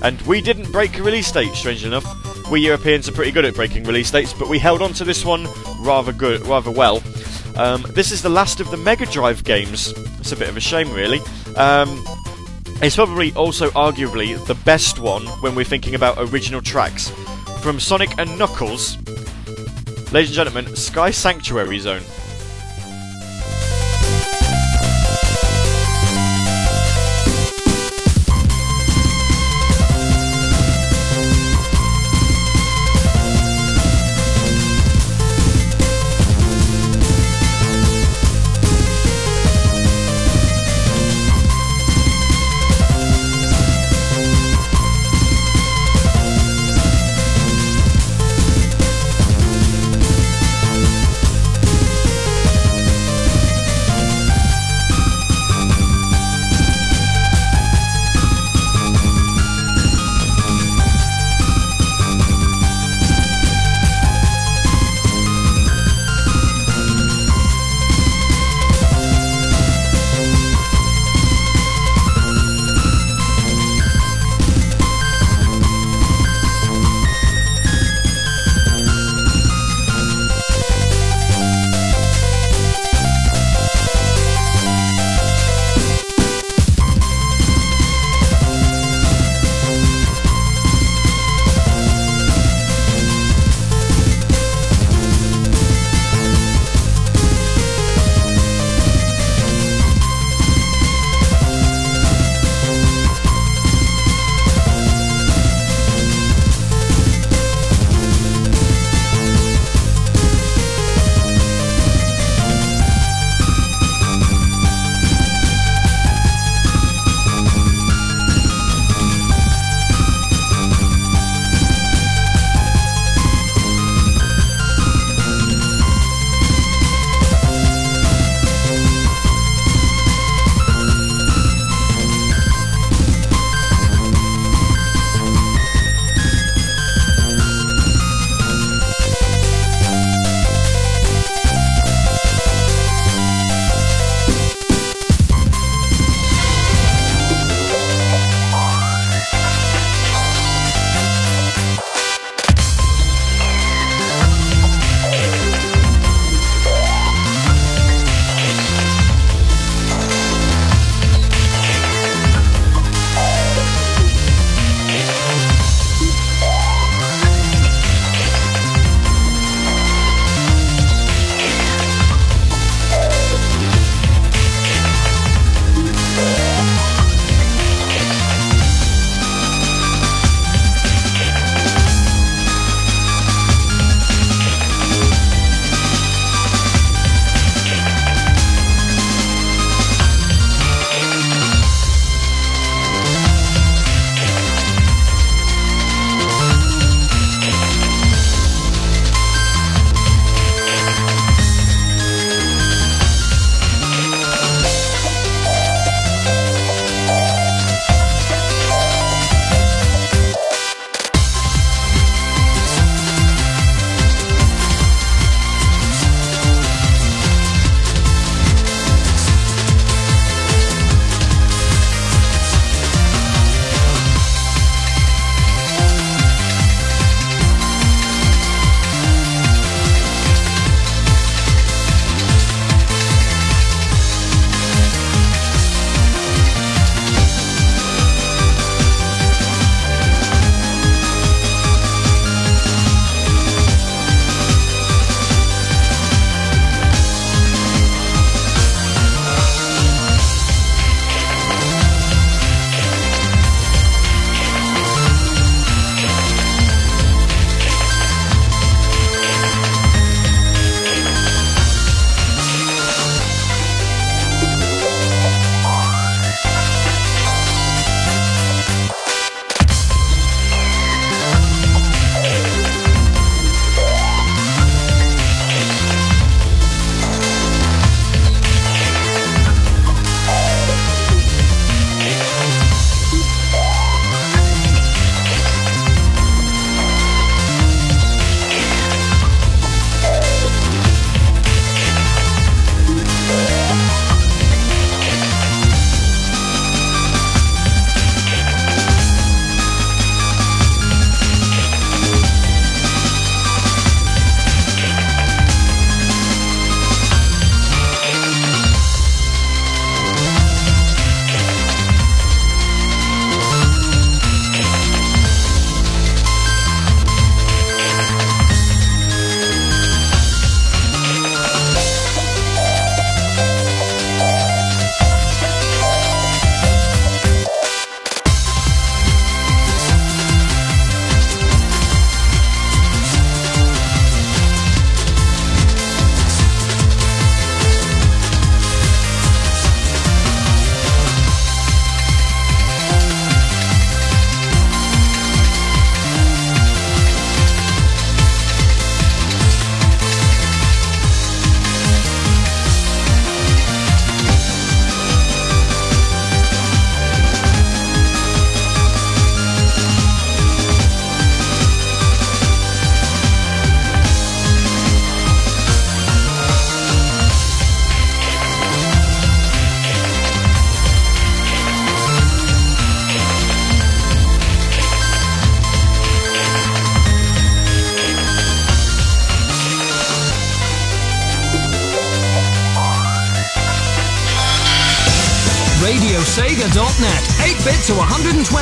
And 0.02 0.20
we 0.24 0.42
didn't 0.42 0.72
break 0.72 0.98
a 0.98 1.04
release 1.04 1.32
date, 1.32 1.54
strangely 1.54 1.88
enough. 1.88 2.50
We 2.50 2.60
Europeans 2.62 3.08
are 3.08 3.12
pretty 3.12 3.32
good 3.32 3.46
at 3.46 3.54
breaking 3.54 3.84
release 3.84 4.10
dates, 4.10 4.34
but 4.34 4.50
we 4.50 4.58
held 4.58 4.82
on 4.82 4.94
to 4.94 5.04
this 5.04 5.24
one 5.24 5.48
rather 5.80 6.12
good, 6.12 6.42
rather 6.48 6.72
well. 6.72 7.04
Um, 7.56 7.86
this 7.90 8.12
is 8.12 8.24
the 8.24 8.30
last 8.30 8.60
of 8.60 8.72
the 8.72 8.78
Mega 8.78 9.06
Drive 9.06 9.44
games. 9.44 9.94
It's 10.20 10.32
a 10.32 10.36
bit 10.36 10.50
of 10.50 10.58
a 10.58 10.60
shame, 10.60 10.92
really. 10.92 11.20
Um, 11.56 12.04
it's 12.86 12.96
probably 12.98 13.32
also 13.34 13.70
arguably 13.70 14.44
the 14.46 14.56
best 14.66 15.00
one 15.00 15.26
when 15.42 15.56
we're 15.56 15.64
thinking 15.64 15.96
about 15.96 16.18
original 16.18 16.62
tracks. 16.62 17.10
From 17.62 17.80
Sonic 17.80 18.18
and 18.18 18.38
Knuckles, 18.38 18.98
ladies 20.12 20.30
and 20.30 20.36
gentlemen, 20.36 20.76
Sky 20.76 21.12
Sanctuary 21.12 21.80
Zone. 21.80 22.02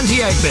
128-bit. 0.02 0.51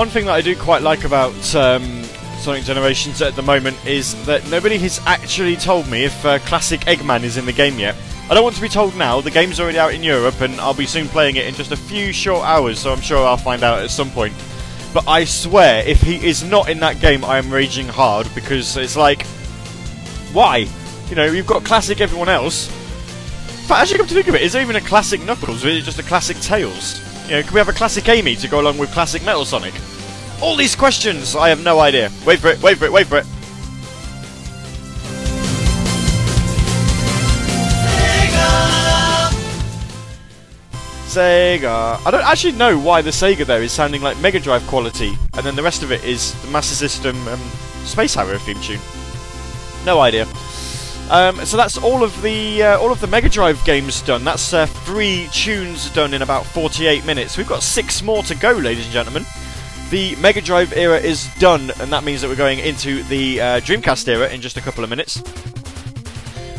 One 0.00 0.08
thing 0.08 0.24
that 0.24 0.32
I 0.32 0.40
do 0.40 0.56
quite 0.56 0.80
like 0.80 1.04
about 1.04 1.34
um, 1.54 2.02
Sonic 2.38 2.64
Generations 2.64 3.20
at 3.20 3.36
the 3.36 3.42
moment 3.42 3.76
is 3.84 4.14
that 4.24 4.48
nobody 4.48 4.78
has 4.78 4.98
actually 5.04 5.56
told 5.56 5.90
me 5.90 6.04
if 6.04 6.24
uh, 6.24 6.38
Classic 6.38 6.80
Eggman 6.80 7.22
is 7.22 7.36
in 7.36 7.44
the 7.44 7.52
game 7.52 7.78
yet. 7.78 7.94
I 8.30 8.32
don't 8.32 8.42
want 8.42 8.56
to 8.56 8.62
be 8.62 8.68
told 8.70 8.96
now. 8.96 9.20
The 9.20 9.30
game's 9.30 9.60
already 9.60 9.78
out 9.78 9.92
in 9.92 10.02
Europe, 10.02 10.40
and 10.40 10.58
I'll 10.58 10.72
be 10.72 10.86
soon 10.86 11.06
playing 11.06 11.36
it 11.36 11.44
in 11.44 11.52
just 11.52 11.70
a 11.70 11.76
few 11.76 12.14
short 12.14 12.46
hours, 12.46 12.78
so 12.78 12.94
I'm 12.94 13.02
sure 13.02 13.18
I'll 13.26 13.36
find 13.36 13.62
out 13.62 13.82
at 13.82 13.90
some 13.90 14.10
point. 14.10 14.32
But 14.94 15.06
I 15.06 15.24
swear, 15.24 15.86
if 15.86 16.00
he 16.00 16.26
is 16.26 16.42
not 16.42 16.70
in 16.70 16.80
that 16.80 16.98
game, 17.02 17.22
I 17.22 17.36
am 17.36 17.52
raging 17.52 17.86
hard 17.86 18.26
because 18.34 18.78
it's 18.78 18.96
like, 18.96 19.26
why? 20.32 20.66
You 21.10 21.14
know, 21.14 21.26
you've 21.26 21.46
got 21.46 21.62
classic 21.62 22.00
everyone 22.00 22.30
else. 22.30 22.74
But 23.68 23.80
actually, 23.80 23.98
come 23.98 24.06
to 24.06 24.14
think 24.14 24.28
of 24.28 24.34
it, 24.34 24.40
is 24.40 24.54
there 24.54 24.62
even 24.62 24.76
a 24.76 24.80
classic 24.80 25.22
Knuckles, 25.26 25.62
or 25.62 25.68
is 25.68 25.76
it 25.76 25.82
just 25.82 25.98
a 25.98 26.02
classic 26.04 26.38
Tails? 26.38 27.02
You 27.24 27.36
know, 27.36 27.42
can 27.42 27.52
we 27.52 27.58
have 27.58 27.68
a 27.68 27.74
classic 27.74 28.08
Amy 28.08 28.34
to 28.36 28.48
go 28.48 28.62
along 28.62 28.78
with 28.78 28.90
classic 28.92 29.22
Metal 29.26 29.44
Sonic? 29.44 29.74
All 30.42 30.56
these 30.56 30.74
questions, 30.74 31.36
I 31.36 31.50
have 31.50 31.62
no 31.62 31.80
idea. 31.80 32.10
Wait 32.26 32.38
for 32.38 32.48
it, 32.48 32.62
wait 32.62 32.78
for 32.78 32.86
it, 32.86 32.92
wait 32.92 33.06
for 33.06 33.18
it. 33.18 33.26
Sega. 41.10 42.00
I 42.06 42.10
don't 42.12 42.24
actually 42.24 42.52
know 42.52 42.78
why 42.78 43.02
the 43.02 43.10
Sega 43.10 43.44
there 43.44 43.62
is 43.62 43.72
sounding 43.72 44.00
like 44.00 44.16
Mega 44.20 44.38
Drive 44.38 44.64
quality, 44.68 45.12
and 45.34 45.44
then 45.44 45.56
the 45.56 45.62
rest 45.62 45.82
of 45.82 45.90
it 45.90 46.04
is 46.04 46.40
the 46.42 46.50
Master 46.52 46.76
System 46.76 47.16
um, 47.26 47.40
Space 47.84 48.14
Harrier 48.14 48.38
theme 48.38 48.60
tune. 48.60 48.78
No 49.84 50.00
idea. 50.00 50.26
Um, 51.10 51.44
so 51.44 51.56
that's 51.56 51.76
all 51.76 52.04
of 52.04 52.22
the 52.22 52.62
uh, 52.62 52.78
all 52.78 52.92
of 52.92 53.00
the 53.00 53.08
Mega 53.08 53.28
Drive 53.28 53.62
games 53.64 54.00
done. 54.02 54.22
That's 54.22 54.52
uh, 54.54 54.66
three 54.66 55.28
tunes 55.32 55.90
done 55.90 56.14
in 56.14 56.22
about 56.22 56.46
48 56.46 57.04
minutes. 57.04 57.36
We've 57.36 57.48
got 57.48 57.64
six 57.64 58.02
more 58.02 58.22
to 58.22 58.36
go, 58.36 58.52
ladies 58.52 58.84
and 58.84 58.92
gentlemen. 58.92 59.26
The 59.90 60.14
Mega 60.16 60.40
Drive 60.40 60.72
era 60.72 60.98
is 60.98 61.28
done, 61.40 61.72
and 61.80 61.92
that 61.92 62.04
means 62.04 62.20
that 62.22 62.28
we're 62.28 62.36
going 62.36 62.60
into 62.60 63.02
the 63.04 63.40
uh, 63.40 63.44
Dreamcast 63.60 64.06
era 64.06 64.28
in 64.28 64.40
just 64.40 64.56
a 64.56 64.60
couple 64.60 64.84
of 64.84 64.90
minutes. 64.90 65.20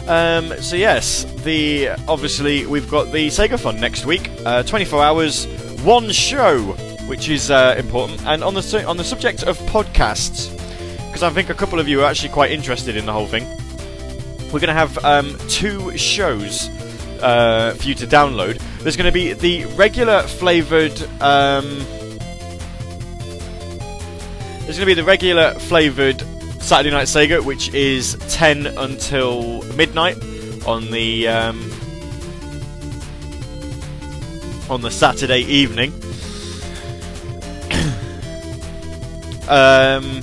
Um, 0.09 0.51
so 0.61 0.75
yes, 0.75 1.23
the 1.43 1.89
obviously 2.09 2.65
we've 2.65 2.89
got 2.91 3.13
the 3.13 3.27
Segathon 3.27 3.79
next 3.79 4.05
week. 4.05 4.29
Uh, 4.45 4.63
24 4.63 5.01
hours, 5.01 5.45
one 5.84 6.11
show, 6.11 6.59
which 7.07 7.29
is 7.29 7.49
uh, 7.49 7.75
important. 7.77 8.21
And 8.25 8.43
on 8.43 8.53
the 8.53 8.61
su- 8.61 8.86
on 8.86 8.97
the 8.97 9.03
subject 9.05 9.43
of 9.43 9.57
podcasts, 9.59 10.51
because 11.07 11.23
I 11.23 11.29
think 11.29 11.49
a 11.49 11.53
couple 11.53 11.79
of 11.79 11.88
you 11.88 12.01
are 12.01 12.09
actually 12.09 12.34
quite 12.34 12.51
interested 12.51 12.97
in 12.97 13.05
the 13.05 13.13
whole 13.13 13.27
thing. 13.27 13.45
we're 14.51 14.59
going 14.59 14.67
to 14.67 14.73
have 14.73 14.97
um, 15.05 15.38
two 15.47 15.97
shows 15.97 16.67
uh, 17.21 17.75
for 17.79 17.88
you 17.88 17.95
to 17.95 18.05
download. 18.07 18.61
There's 18.79 18.97
going 18.97 19.05
to 19.05 19.13
be 19.13 19.32
the 19.32 19.63
regular 19.75 20.23
flavoured. 20.23 21.01
Um, 21.21 21.86
there's 24.72 24.80
going 24.80 24.88
to 24.88 24.95
be 24.95 25.01
the 25.01 25.05
regular 25.05 25.51
flavoured 25.55 26.22
Saturday 26.61 26.91
Night 26.91 27.07
Sega, 27.07 27.43
which 27.43 27.74
is 27.74 28.15
10 28.30 28.67
until 28.67 29.63
midnight 29.74 30.15
on 30.65 30.89
the 30.91 31.28
um, 31.28 31.69
on 34.69 34.80
the 34.80 34.89
Saturday 34.89 35.41
evening. 35.41 35.91
um, 39.49 40.22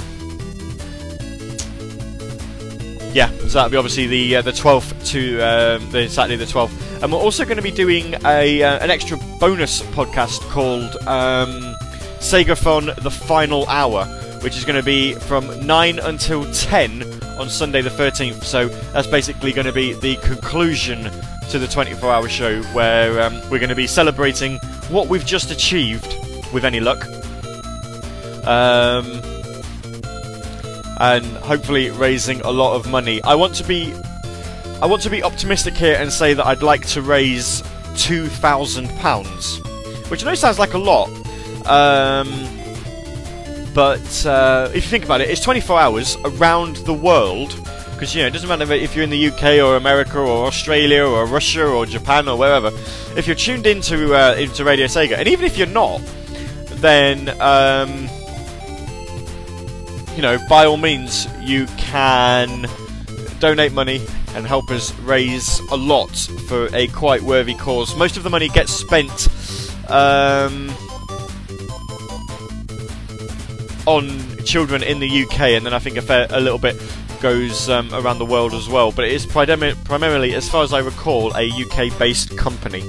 yeah, 3.13 3.29
so 3.41 3.49
that'll 3.49 3.69
be 3.69 3.77
obviously 3.77 4.07
the 4.07 4.37
uh, 4.37 4.41
the 4.41 4.53
12th 4.53 5.09
to 5.09 5.43
um, 5.43 5.91
the 5.91 6.09
Saturday 6.09 6.37
the 6.37 6.51
12th, 6.51 7.03
and 7.03 7.13
we're 7.13 7.19
also 7.19 7.45
going 7.45 7.59
to 7.59 7.63
be 7.63 7.71
doing 7.71 8.15
a 8.25 8.63
uh, 8.63 8.79
an 8.79 8.91
extra 8.91 9.19
bonus 9.39 9.83
podcast 9.83 10.41
called 10.49 10.97
um, 11.07 11.77
Segathon: 12.21 12.95
The 13.03 13.11
Final 13.11 13.67
Hour, 13.67 14.07
which 14.43 14.57
is 14.57 14.65
going 14.65 14.79
to 14.79 14.85
be 14.85 15.15
from 15.15 15.67
9 15.67 15.99
until 16.01 16.51
10 16.53 17.03
on 17.39 17.49
Sunday 17.49 17.83
the 17.83 17.91
13th. 17.91 18.43
So 18.45 18.69
that's 18.69 19.07
basically 19.07 19.53
going 19.53 19.67
to 19.67 19.73
be 19.73 19.93
the 19.95 20.17
conclusion 20.17 21.05
to 21.51 21.59
the 21.59 21.67
24-hour 21.67 22.29
show, 22.29 22.63
where 22.75 23.23
um, 23.23 23.35
we're 23.51 23.59
going 23.59 23.69
to 23.71 23.75
be 23.75 23.87
celebrating 23.87 24.57
what 24.91 25.09
we've 25.09 25.25
just 25.25 25.51
achieved, 25.51 26.15
with 26.53 26.65
any 26.65 26.81
luck. 26.81 27.05
Um, 28.47 29.21
and 31.01 31.25
hopefully 31.39 31.91
raising 31.91 32.41
a 32.43 32.51
lot 32.51 32.75
of 32.75 32.91
money. 32.91 33.23
I 33.23 33.35
want 33.35 33.55
to 33.57 33.65
be 33.65 33.95
I 34.81 34.87
want 34.87 35.03
to 35.03 35.11
be 35.11 35.23
optimistic 35.23 35.75
here 35.75 35.97
and 35.99 36.13
say 36.13 36.35
that 36.35 36.47
I'd 36.47 36.63
like 36.63 36.87
to 36.89 37.03
raise 37.03 37.63
two 37.97 38.27
thousand 38.27 38.89
pounds, 39.01 39.59
which 40.09 40.23
I 40.23 40.27
know 40.27 40.35
sounds 40.35 40.59
like 40.59 40.75
a 40.75 40.79
lot, 40.79 41.09
um, 41.67 42.29
but 43.79 44.27
uh, 44.27 44.69
if 44.75 44.83
you 44.83 44.91
think 44.91 45.05
about 45.05 45.21
it, 45.21 45.31
it's 45.31 45.41
24 45.41 45.79
hours 45.79 46.17
around 46.25 46.79
the 46.79 46.93
world. 46.93 47.51
Because 47.93 48.13
you 48.13 48.23
know, 48.23 48.27
it 48.27 48.33
doesn't 48.33 48.49
matter 48.49 48.73
if 48.73 48.97
you're 48.97 49.05
in 49.05 49.11
the 49.11 49.29
UK 49.29 49.65
or 49.65 49.77
America 49.77 50.19
or 50.19 50.47
Australia 50.49 51.05
or 51.05 51.25
Russia 51.27 51.65
or 51.65 51.87
Japan 51.87 52.27
or 52.27 52.37
wherever. 52.37 52.73
If 53.17 53.29
you're 53.29 53.37
tuned 53.37 53.69
into 53.69 54.17
uh, 54.17 54.35
into 54.35 54.65
Radio 54.65 54.87
Sega, 54.87 55.17
and 55.17 55.29
even 55.29 55.45
if 55.45 55.57
you're 55.57 55.69
not, 55.69 56.01
then 56.81 57.29
um, 57.41 58.09
you 60.17 60.23
know, 60.23 60.45
by 60.49 60.65
all 60.65 60.77
means, 60.77 61.29
you 61.41 61.67
can 61.77 62.67
donate 63.39 63.73
money 63.73 64.05
and 64.35 64.45
help 64.45 64.73
us 64.73 64.93
raise 65.03 65.61
a 65.71 65.77
lot 65.77 66.17
for 66.49 66.69
a 66.75 66.89
quite 66.89 67.23
worthy 67.23 67.55
cause. 67.55 67.95
Most 67.95 68.17
of 68.17 68.25
the 68.25 68.31
money 68.31 68.49
gets 68.49 68.73
spent 68.73 69.29
um, 69.89 70.69
on 73.89 74.45
children 74.45 74.83
in 74.83 75.01
the 75.01 75.25
UK, 75.25 75.41
and 75.57 75.65
then 75.65 75.73
I 75.73 75.79
think 75.79 75.97
a, 75.97 76.03
fair, 76.03 76.27
a 76.31 76.41
little 76.41 76.59
bit 76.59 76.77
goes 77.21 77.69
um, 77.71 77.93
around 77.95 78.19
the 78.19 78.27
world 78.27 78.53
as 78.53 78.69
well. 78.69 78.93
But 78.93 79.07
it 79.07 79.13
is 79.13 79.25
primar- 79.27 79.83
primarily, 79.85 80.35
as 80.35 80.49
far 80.49 80.63
as 80.63 80.73
I 80.75 80.81
recall, 80.81 81.35
a 81.35 81.49
UK-based 81.51 82.37
company 82.37 82.85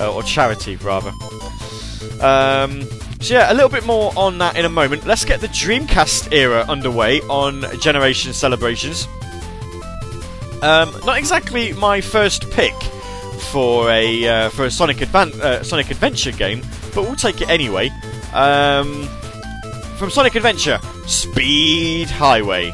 uh, 0.00 0.14
or 0.14 0.22
charity 0.22 0.76
rather. 0.76 1.10
Um, 2.20 2.82
so 3.20 3.34
yeah, 3.34 3.52
a 3.52 3.54
little 3.54 3.68
bit 3.68 3.84
more 3.84 4.12
on 4.16 4.38
that 4.38 4.56
in 4.56 4.64
a 4.64 4.68
moment. 4.68 5.06
Let's 5.06 5.24
get 5.24 5.40
the 5.40 5.48
Dreamcast 5.48 6.32
era 6.32 6.64
underway 6.68 7.20
on 7.22 7.64
Generation 7.80 8.32
Celebrations. 8.32 9.08
Um, 10.62 10.92
not 11.04 11.18
exactly 11.18 11.72
my 11.72 12.00
first 12.00 12.48
pick 12.52 12.74
for 13.50 13.90
a 13.90 14.26
uh, 14.26 14.48
for 14.50 14.66
a 14.66 14.70
Sonic 14.70 14.98
Advan- 14.98 15.40
uh, 15.40 15.64
Sonic 15.64 15.90
Adventure 15.90 16.32
game, 16.32 16.62
but 16.94 17.02
we'll 17.02 17.16
take 17.16 17.40
it 17.40 17.48
anyway. 17.48 17.90
Um, 18.32 19.08
from 19.98 20.10
Sonic 20.10 20.36
Adventure, 20.36 20.78
Speed 21.06 22.08
Highway. 22.08 22.72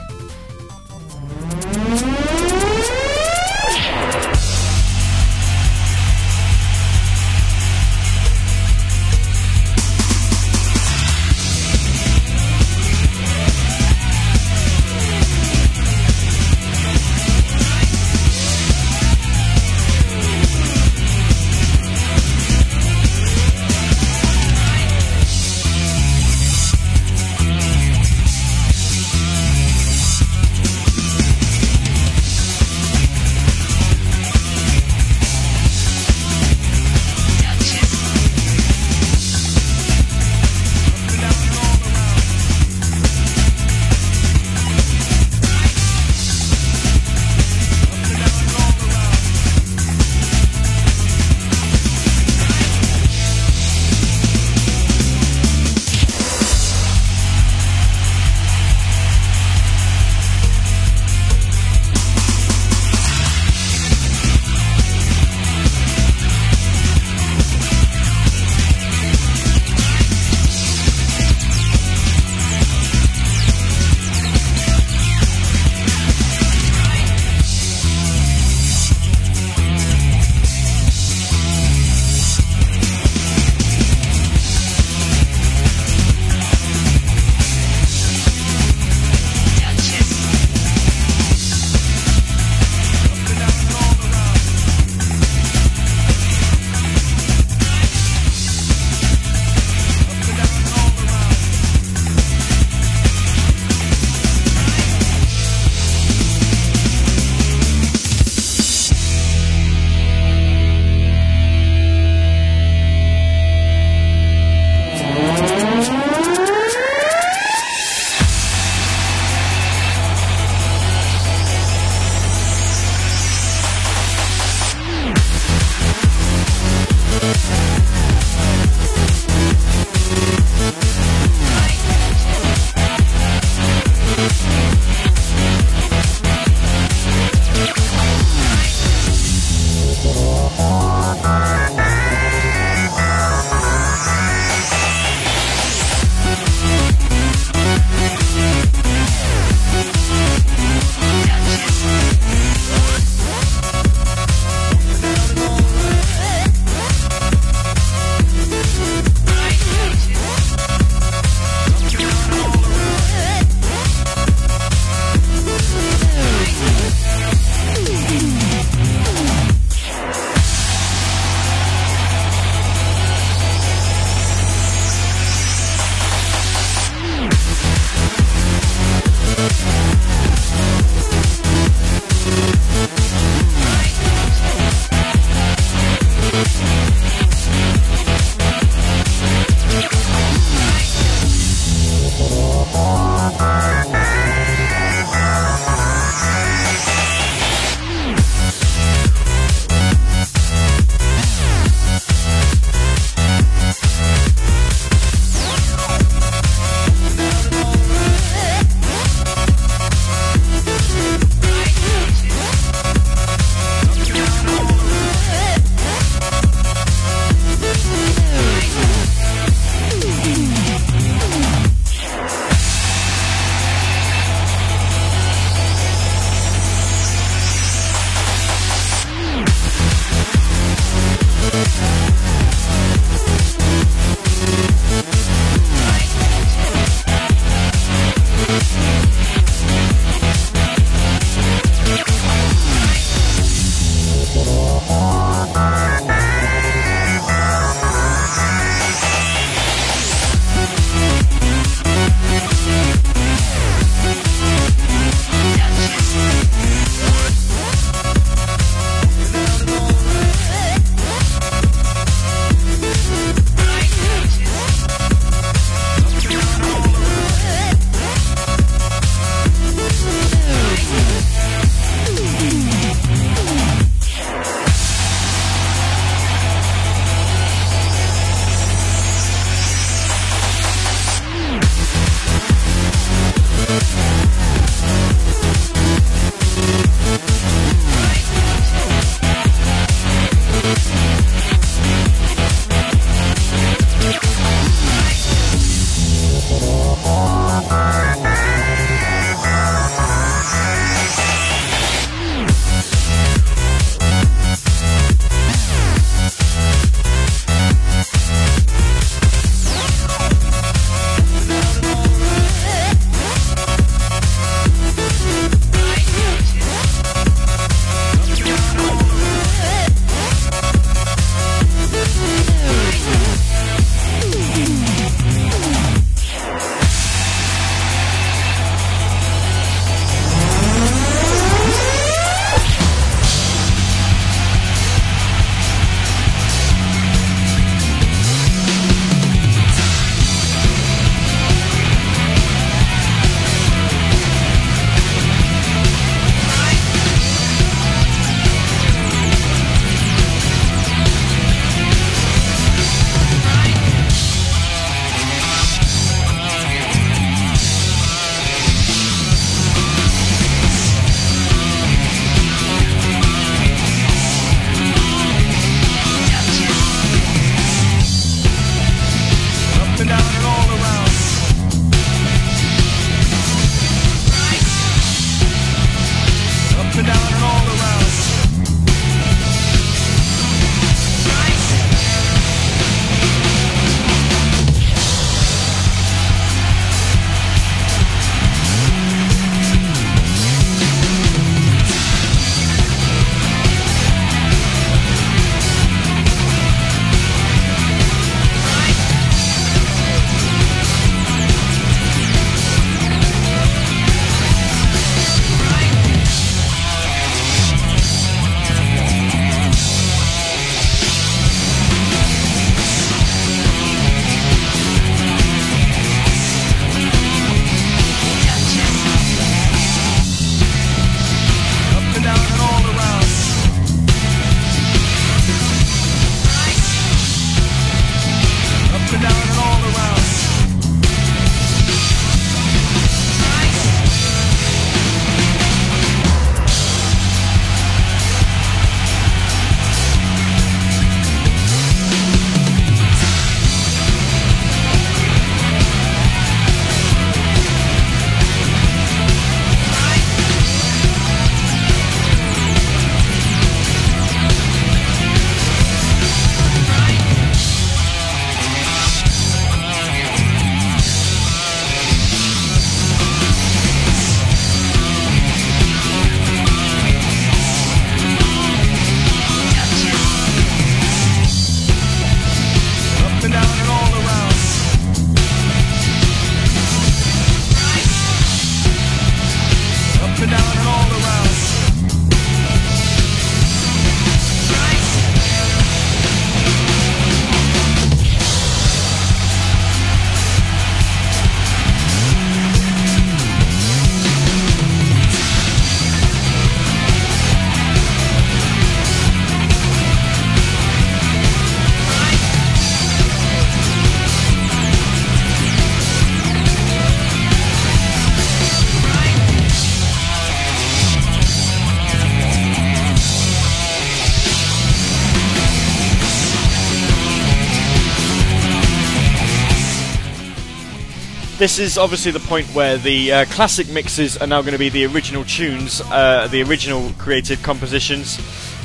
This 521.64 521.78
is 521.78 521.96
obviously 521.96 522.30
the 522.30 522.40
point 522.40 522.66
where 522.74 522.98
the 522.98 523.32
uh, 523.32 523.46
classic 523.46 523.88
mixes 523.88 524.36
are 524.36 524.46
now 524.46 524.60
going 524.60 524.74
to 524.74 524.78
be 524.78 524.90
the 524.90 525.06
original 525.06 525.42
tunes, 525.44 526.02
uh, 526.10 526.46
the 526.50 526.62
original 526.62 527.10
created 527.16 527.62
compositions, 527.62 528.38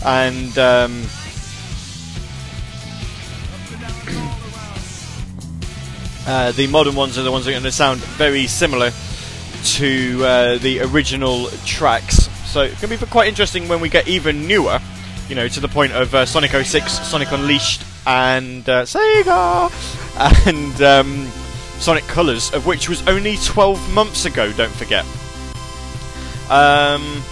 and 0.06 0.58
um, 0.58 1.02
uh, 6.26 6.54
the 6.54 6.68
modern 6.68 6.96
ones 6.96 7.18
are 7.18 7.24
the 7.24 7.32
ones 7.34 7.44
that 7.44 7.52
are 7.52 7.56
going 7.56 7.64
to 7.64 7.72
sound 7.74 8.00
very 8.00 8.48
similar 8.48 8.92
to 9.62 10.24
uh, 10.24 10.58
the 10.60 10.80
original 10.80 11.48
tracks. 11.66 12.30
So 12.50 12.62
it's 12.62 12.80
going 12.80 12.98
to 12.98 13.06
be 13.06 13.12
quite 13.12 13.28
interesting 13.28 13.68
when 13.68 13.82
we 13.82 13.90
get 13.90 14.08
even 14.08 14.48
newer, 14.48 14.80
you 15.28 15.36
know, 15.36 15.50
to 15.50 15.60
the 15.60 15.68
point 15.68 15.92
of 15.92 16.16
uh, 16.16 16.26
Sonic 16.26 16.52
06, 16.52 17.06
Sonic 17.06 17.30
Unleashed, 17.34 17.84
and 18.08 18.70
uh, 18.70 18.84
Sega, 18.84 19.70
and 20.48 20.82
um, 20.82 21.30
Sonic 21.80 22.04
Colors, 22.06 22.54
of 22.54 22.66
which 22.66 22.90
was 22.90 23.06
only 23.08 23.38
12 23.38 23.94
months 23.94 24.26
ago. 24.26 24.52
Don't 24.52 24.72
forget. 24.72 25.06
Um, 26.50 27.24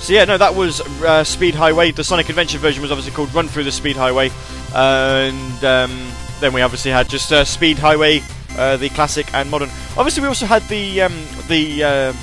so 0.00 0.12
yeah, 0.12 0.24
no, 0.24 0.36
that 0.36 0.54
was 0.54 0.80
uh, 1.02 1.22
Speed 1.22 1.54
Highway. 1.54 1.92
The 1.92 2.02
Sonic 2.02 2.28
Adventure 2.28 2.58
version 2.58 2.82
was 2.82 2.90
obviously 2.90 3.12
called 3.12 3.32
Run 3.32 3.46
Through 3.46 3.64
the 3.64 3.72
Speed 3.72 3.96
Highway, 3.96 4.30
and 4.74 5.64
um, 5.64 6.12
then 6.40 6.52
we 6.52 6.60
obviously 6.60 6.90
had 6.90 7.08
just 7.08 7.32
uh, 7.32 7.44
Speed 7.44 7.78
Highway, 7.78 8.20
uh, 8.58 8.76
the 8.76 8.88
classic 8.88 9.32
and 9.32 9.48
modern. 9.48 9.68
Obviously, 9.96 10.22
we 10.22 10.28
also 10.28 10.44
had 10.44 10.62
the 10.64 11.02
um, 11.02 11.14
the 11.46 11.84
um, 11.84 12.16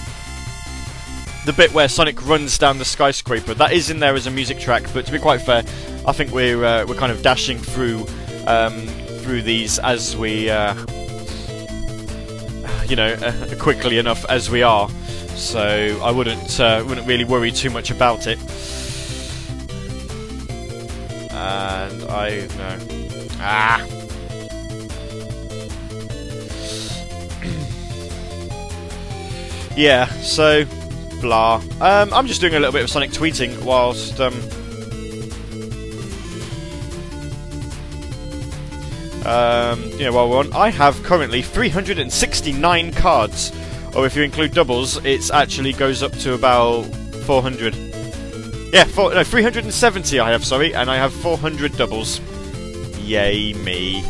the 1.46 1.54
bit 1.54 1.74
where 1.74 1.88
Sonic 1.88 2.28
runs 2.28 2.58
down 2.58 2.78
the 2.78 2.86
skyscraper. 2.86 3.54
That 3.54 3.72
is 3.72 3.90
in 3.90 4.00
there 4.00 4.14
as 4.14 4.28
a 4.28 4.32
music 4.32 4.60
track, 4.60 4.84
but 4.94 5.06
to 5.06 5.12
be 5.12 5.18
quite 5.20 5.42
fair, 5.42 5.64
I 6.06 6.12
think 6.12 6.32
we're 6.32 6.64
uh, 6.64 6.86
we're 6.86 6.96
kind 6.96 7.14
of 7.14 7.22
dashing 7.22 7.60
through 7.60 8.06
um, 8.46 8.86
through 9.22 9.44
these 9.44 9.80
as 9.80 10.18
we 10.18 10.50
uh, 10.50 10.76
you 12.90 12.96
know 12.96 13.14
uh, 13.14 13.56
quickly 13.60 13.98
enough 14.00 14.26
as 14.26 14.50
we 14.50 14.64
are. 14.64 14.90
So 15.36 16.00
I 16.04 16.12
wouldn't 16.12 16.60
uh, 16.60 16.84
wouldn't 16.88 17.08
really 17.08 17.24
worry 17.24 17.52
too 17.52 17.70
much 17.70 17.92
about 17.92 18.28
it. 18.28 18.40
And 21.32 22.04
I 22.04 22.48
no 22.58 22.78
ah. 23.40 23.86
yeah, 29.78 30.08
so 30.22 30.66
blah. 31.22 31.62
Um, 31.80 32.14
I'm 32.14 32.28
just 32.28 32.42
doing 32.42 32.56
a 32.56 32.60
little 32.60 32.74
bit 32.74 32.84
of 32.84 32.90
Sonic 32.90 33.12
tweeting 33.12 33.64
whilst. 33.64 34.20
Um, 34.20 34.34
um, 39.30 39.84
you 39.92 40.06
know, 40.06 40.14
while 40.14 40.28
we're 40.28 40.40
on, 40.40 40.52
I 40.54 40.70
have 40.72 41.04
currently 41.04 41.44
369 41.44 42.92
cards, 42.94 43.52
or 43.96 44.08
if 44.08 44.16
you 44.16 44.24
include 44.24 44.54
doubles, 44.54 45.04
it 45.06 45.30
actually 45.32 45.74
goes 45.74 46.02
up 46.02 46.14
to 46.20 46.34
about 46.34 46.86
400. 47.26 47.76
Yeah, 48.74 48.86
four, 48.86 49.14
no, 49.14 49.24
370 49.24 50.20
I 50.20 50.32
have, 50.32 50.44
sorry, 50.44 50.74
and 50.74 50.90
I 50.90 50.96
have 50.96 51.14
400 51.14 51.78
doubles. 51.78 52.20
Yay 53.02 53.54
me. 53.54 54.04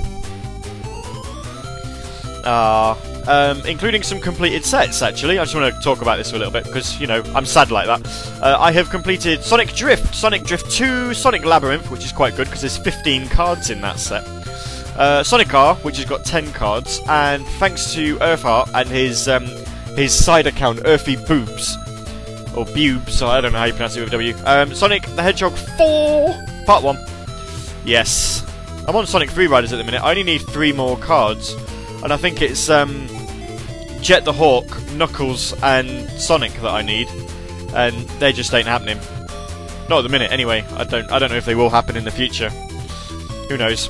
Ah, 2.45 2.97
um, 3.27 3.61
including 3.65 4.03
some 4.03 4.21
completed 4.21 4.63
sets, 4.63 5.01
actually. 5.01 5.37
I 5.37 5.43
just 5.43 5.53
want 5.53 5.75
to 5.75 5.81
talk 5.81 6.01
about 6.01 6.15
this 6.15 6.29
for 6.29 6.37
a 6.37 6.39
little 6.39 6.53
bit 6.53 6.63
because, 6.63 6.97
you 6.99 7.07
know, 7.07 7.21
I'm 7.35 7.45
sad 7.45 7.71
like 7.71 7.87
that. 7.87 8.41
Uh, 8.41 8.55
I 8.57 8.71
have 8.71 8.89
completed 8.89 9.43
Sonic 9.43 9.73
Drift, 9.73 10.15
Sonic 10.15 10.43
Drift 10.43 10.71
2, 10.71 11.13
Sonic 11.13 11.43
Labyrinth, 11.43 11.91
which 11.91 12.05
is 12.05 12.13
quite 12.13 12.37
good 12.37 12.45
because 12.47 12.61
there's 12.61 12.77
15 12.77 13.27
cards 13.27 13.69
in 13.69 13.81
that 13.81 13.99
set. 13.99 14.38
Uh, 14.99 15.23
Sonic 15.23 15.53
R, 15.53 15.75
which 15.75 15.95
has 15.95 16.05
got 16.05 16.25
10 16.25 16.51
cards, 16.51 16.99
and 17.07 17.47
thanks 17.47 17.93
to 17.93 18.17
Earthheart 18.17 18.69
and 18.73 18.89
his 18.89 19.29
um, 19.29 19.45
his 19.95 20.13
side 20.13 20.45
account, 20.45 20.81
Earthy 20.83 21.15
Boobs, 21.15 21.77
or 22.53 22.65
Bubes, 22.65 23.11
so 23.11 23.27
I 23.27 23.39
don't 23.39 23.53
know 23.53 23.59
how 23.59 23.63
you 23.63 23.71
pronounce 23.71 23.95
it 23.95 24.01
with 24.01 24.11
W. 24.11 24.35
Um, 24.45 24.75
Sonic 24.75 25.03
the 25.15 25.23
Hedgehog 25.23 25.53
4, 25.53 26.45
Part 26.65 26.83
1. 26.83 26.97
Yes. 27.85 28.45
I'm 28.89 28.95
on 28.97 29.07
Sonic 29.07 29.29
Free 29.31 29.47
Riders 29.47 29.71
at 29.71 29.77
the 29.77 29.85
minute. 29.85 30.03
I 30.03 30.09
only 30.09 30.23
need 30.23 30.41
three 30.41 30.73
more 30.73 30.97
cards, 30.97 31.53
and 32.03 32.11
I 32.11 32.17
think 32.17 32.41
it's 32.41 32.69
um, 32.69 33.07
Jet 34.01 34.25
the 34.25 34.33
Hawk, 34.33 34.67
Knuckles, 34.95 35.53
and 35.63 36.09
Sonic 36.11 36.51
that 36.55 36.73
I 36.73 36.81
need, 36.81 37.07
and 37.73 37.95
they 38.19 38.33
just 38.33 38.53
ain't 38.53 38.67
happening. 38.67 38.97
Not 39.89 39.99
at 39.99 40.01
the 40.01 40.09
minute, 40.09 40.31
anyway. 40.31 40.65
I 40.75 40.83
don't. 40.83 41.09
I 41.09 41.19
don't 41.19 41.29
know 41.29 41.37
if 41.37 41.45
they 41.45 41.55
will 41.55 41.69
happen 41.69 41.95
in 41.95 42.03
the 42.03 42.11
future. 42.11 42.49
Who 42.49 43.57
knows? 43.57 43.87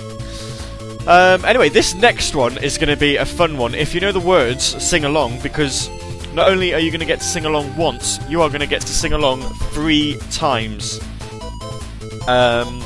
Um, 1.10 1.44
anyway, 1.44 1.70
this 1.70 1.96
next 1.96 2.36
one 2.36 2.64
is 2.64 2.78
going 2.78 2.90
to 2.90 2.96
be 2.96 3.16
a 3.16 3.26
fun 3.26 3.58
one. 3.58 3.74
If 3.74 3.96
you 3.96 4.00
know 4.00 4.12
the 4.12 4.20
words, 4.20 4.64
sing 4.64 5.06
along 5.06 5.42
because 5.42 5.90
not 6.36 6.48
only 6.48 6.72
are 6.76 6.80
you 6.80 6.92
going 6.92 7.00
to 7.00 7.06
get 7.08 7.18
to 7.20 7.26
sing 7.26 7.46
along 7.46 7.76
once, 7.76 8.20
you 8.30 8.44
are 8.44 8.48
going 8.50 8.62
to 8.62 8.68
get 8.68 8.82
to 8.82 8.94
sing 8.94 9.14
along 9.14 9.42
three 9.72 10.20
times. 10.30 11.00
Um, 12.28 12.84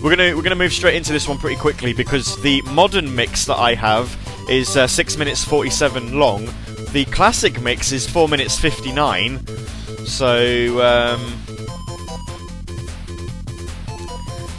we're 0.00 0.14
gonna 0.14 0.36
we're 0.36 0.42
gonna 0.42 0.54
move 0.54 0.72
straight 0.72 0.94
into 0.94 1.12
this 1.12 1.26
one 1.26 1.36
pretty 1.36 1.56
quickly 1.56 1.92
because 1.92 2.40
the 2.42 2.62
modern 2.62 3.12
mix 3.12 3.46
that 3.46 3.56
I 3.56 3.74
have 3.74 4.16
is 4.48 4.76
uh, 4.76 4.86
six 4.86 5.16
minutes 5.16 5.42
forty-seven 5.42 6.16
long. 6.16 6.44
The 6.92 7.06
classic 7.06 7.60
mix 7.60 7.90
is 7.90 8.08
four 8.08 8.28
minutes 8.28 8.56
fifty-nine. 8.56 9.44
So 10.06 10.80
um, 10.80 11.40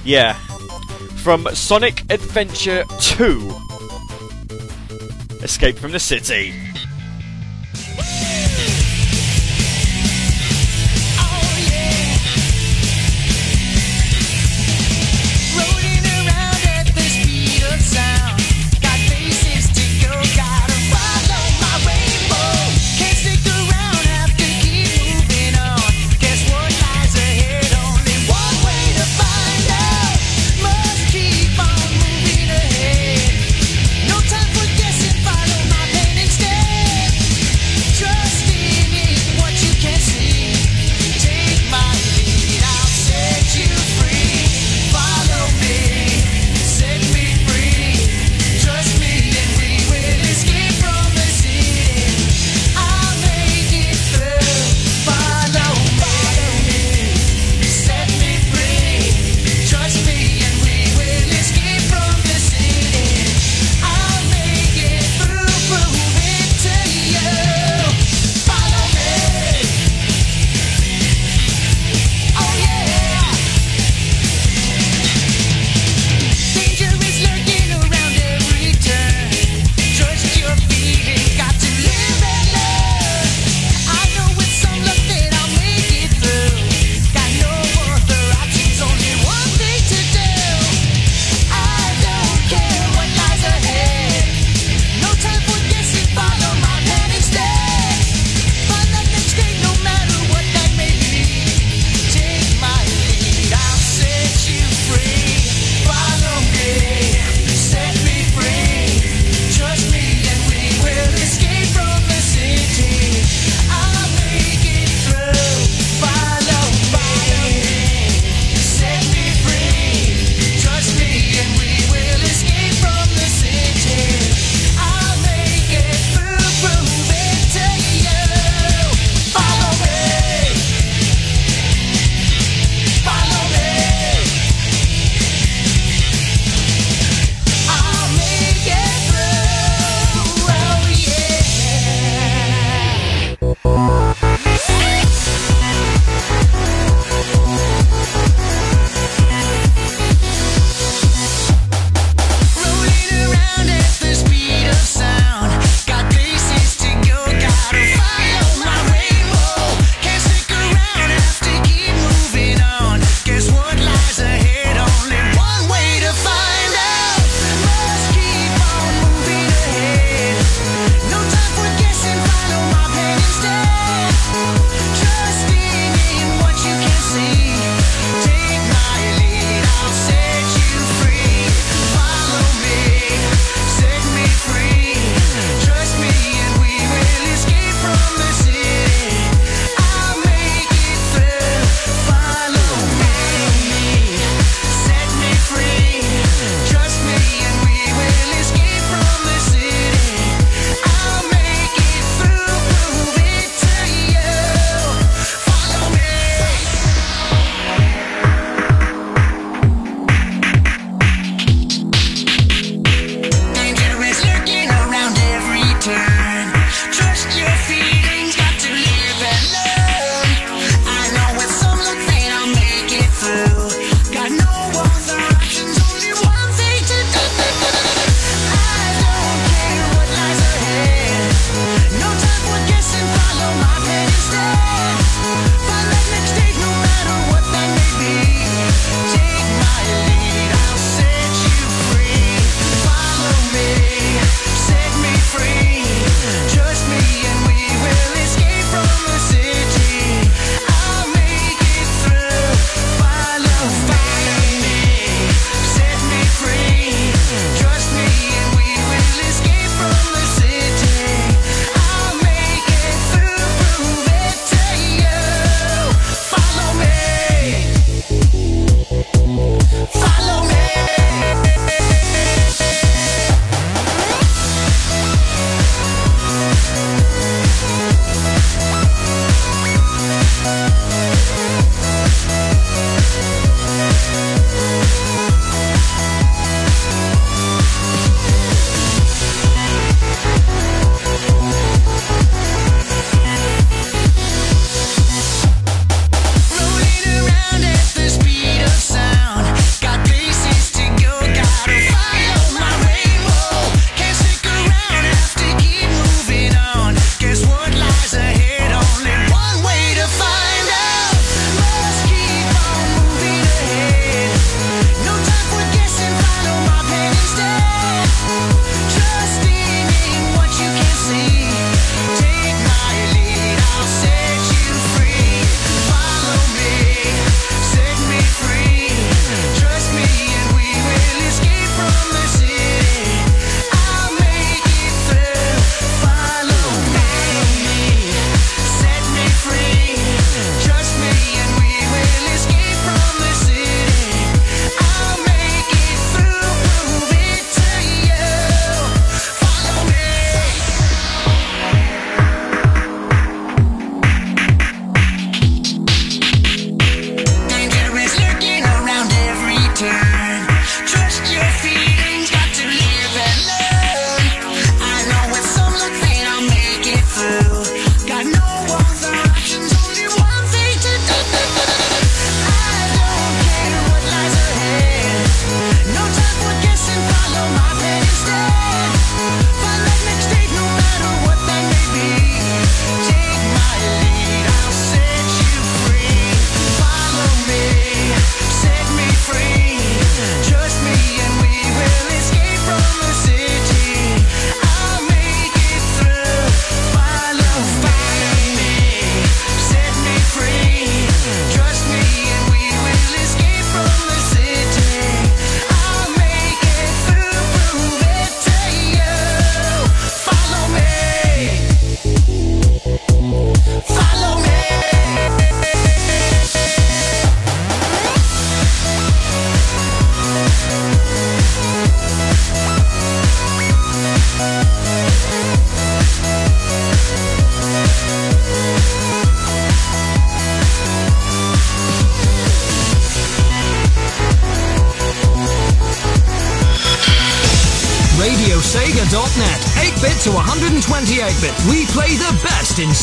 yeah, 0.04 0.38
from 1.26 1.48
Sonic 1.56 2.02
Adventure 2.12 2.84
2, 3.00 3.52
Escape 5.42 5.76
from 5.76 5.92
the 5.92 5.98
City. 5.98 6.54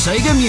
Best 0.05 0.27
in 0.27 0.42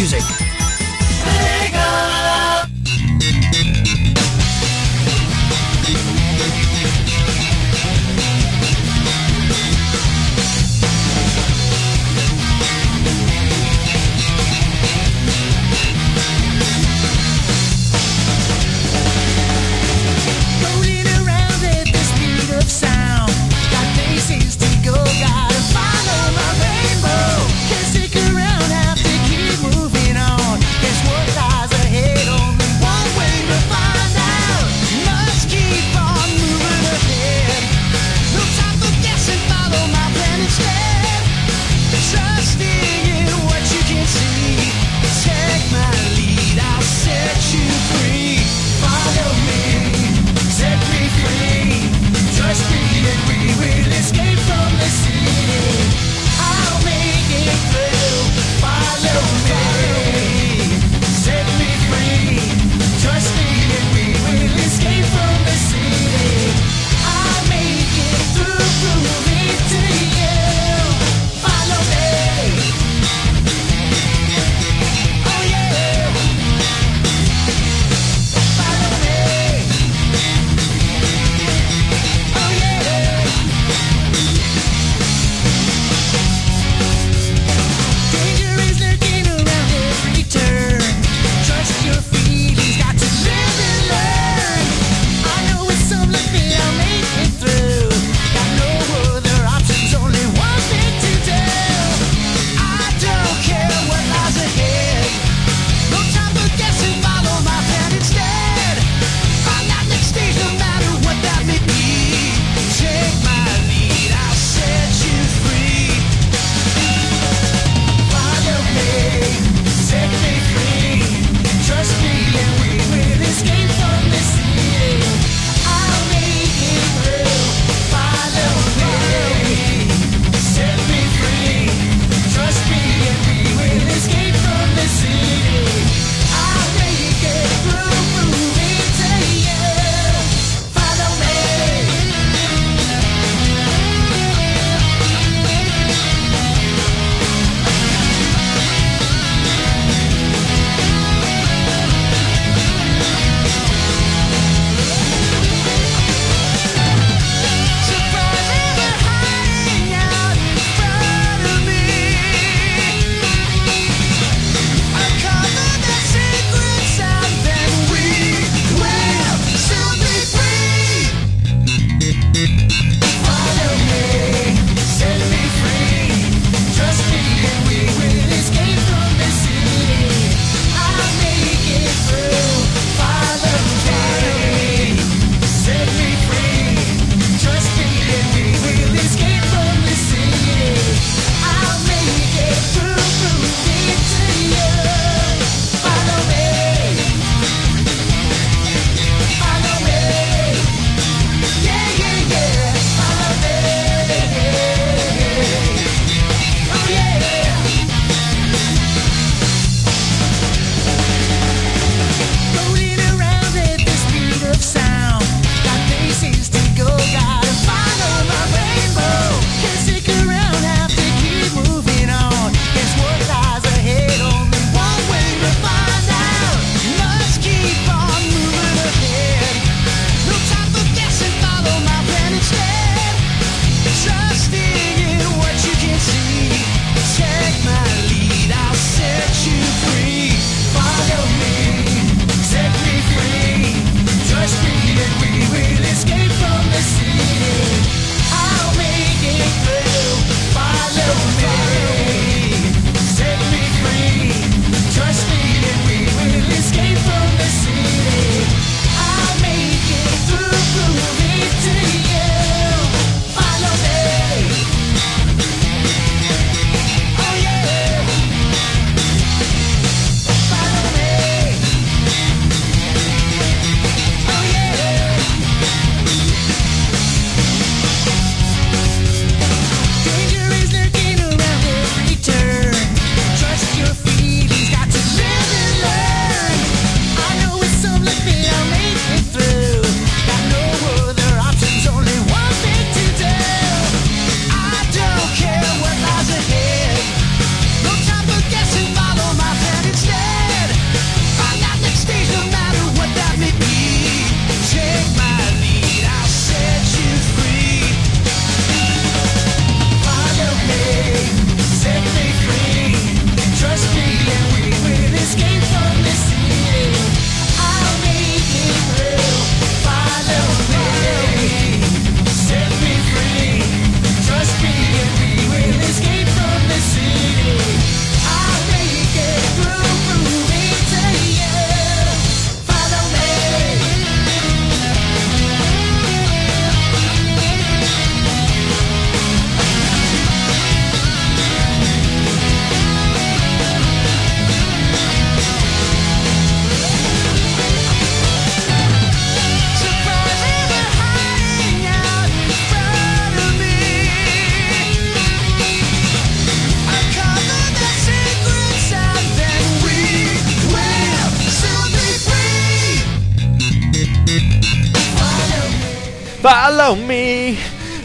Follow 366.93 367.07
me, 367.07 367.55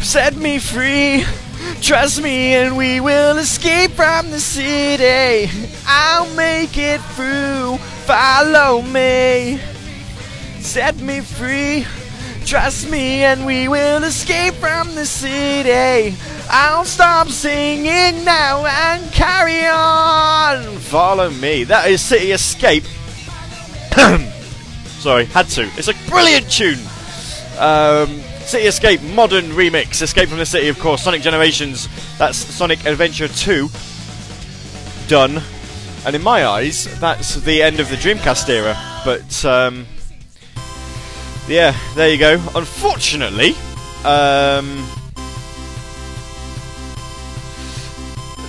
set 0.00 0.34
me 0.36 0.58
free. 0.58 1.22
Trust 1.82 2.22
me, 2.22 2.54
and 2.54 2.74
we 2.74 3.00
will 3.00 3.36
escape 3.36 3.90
from 3.90 4.30
the 4.30 4.40
city. 4.40 5.52
I'll 5.86 6.34
make 6.34 6.78
it 6.78 6.98
through. 7.12 7.76
Follow 8.06 8.80
me, 8.80 9.60
set 10.60 10.96
me 11.00 11.20
free. 11.20 11.84
Trust 12.46 12.88
me, 12.88 13.24
and 13.24 13.44
we 13.44 13.68
will 13.68 14.04
escape 14.04 14.54
from 14.54 14.94
the 14.94 15.04
city. 15.04 16.16
I'll 16.48 16.86
stop 16.86 17.28
singing 17.28 18.24
now 18.24 18.64
and 18.64 19.12
carry 19.12 19.66
on. 19.66 20.78
Follow 20.78 21.28
me. 21.28 21.64
That 21.64 21.90
is 21.90 22.00
City 22.00 22.32
Escape. 22.32 22.84
Sorry, 25.00 25.26
had 25.26 25.48
to. 25.48 25.70
It's 25.76 25.88
a 25.88 25.94
brilliant 26.08 26.50
tune. 26.50 26.78
Um, 27.58 28.22
City 28.48 28.66
Escape 28.66 29.02
modern 29.02 29.44
remix. 29.50 30.00
Escape 30.00 30.30
from 30.30 30.38
the 30.38 30.46
City, 30.46 30.68
of 30.68 30.78
course. 30.78 31.02
Sonic 31.02 31.20
Generations. 31.20 31.86
That's 32.16 32.38
Sonic 32.38 32.86
Adventure 32.86 33.28
2. 33.28 33.68
Done. 35.06 35.42
And 36.06 36.16
in 36.16 36.22
my 36.22 36.46
eyes, 36.46 36.98
that's 36.98 37.34
the 37.34 37.62
end 37.62 37.78
of 37.78 37.90
the 37.90 37.96
Dreamcast 37.96 38.48
era. 38.48 38.74
But 39.04 39.44
um, 39.44 39.86
yeah, 41.46 41.76
there 41.94 42.08
you 42.08 42.16
go. 42.16 42.42
Unfortunately, 42.54 43.50
um, 44.06 44.88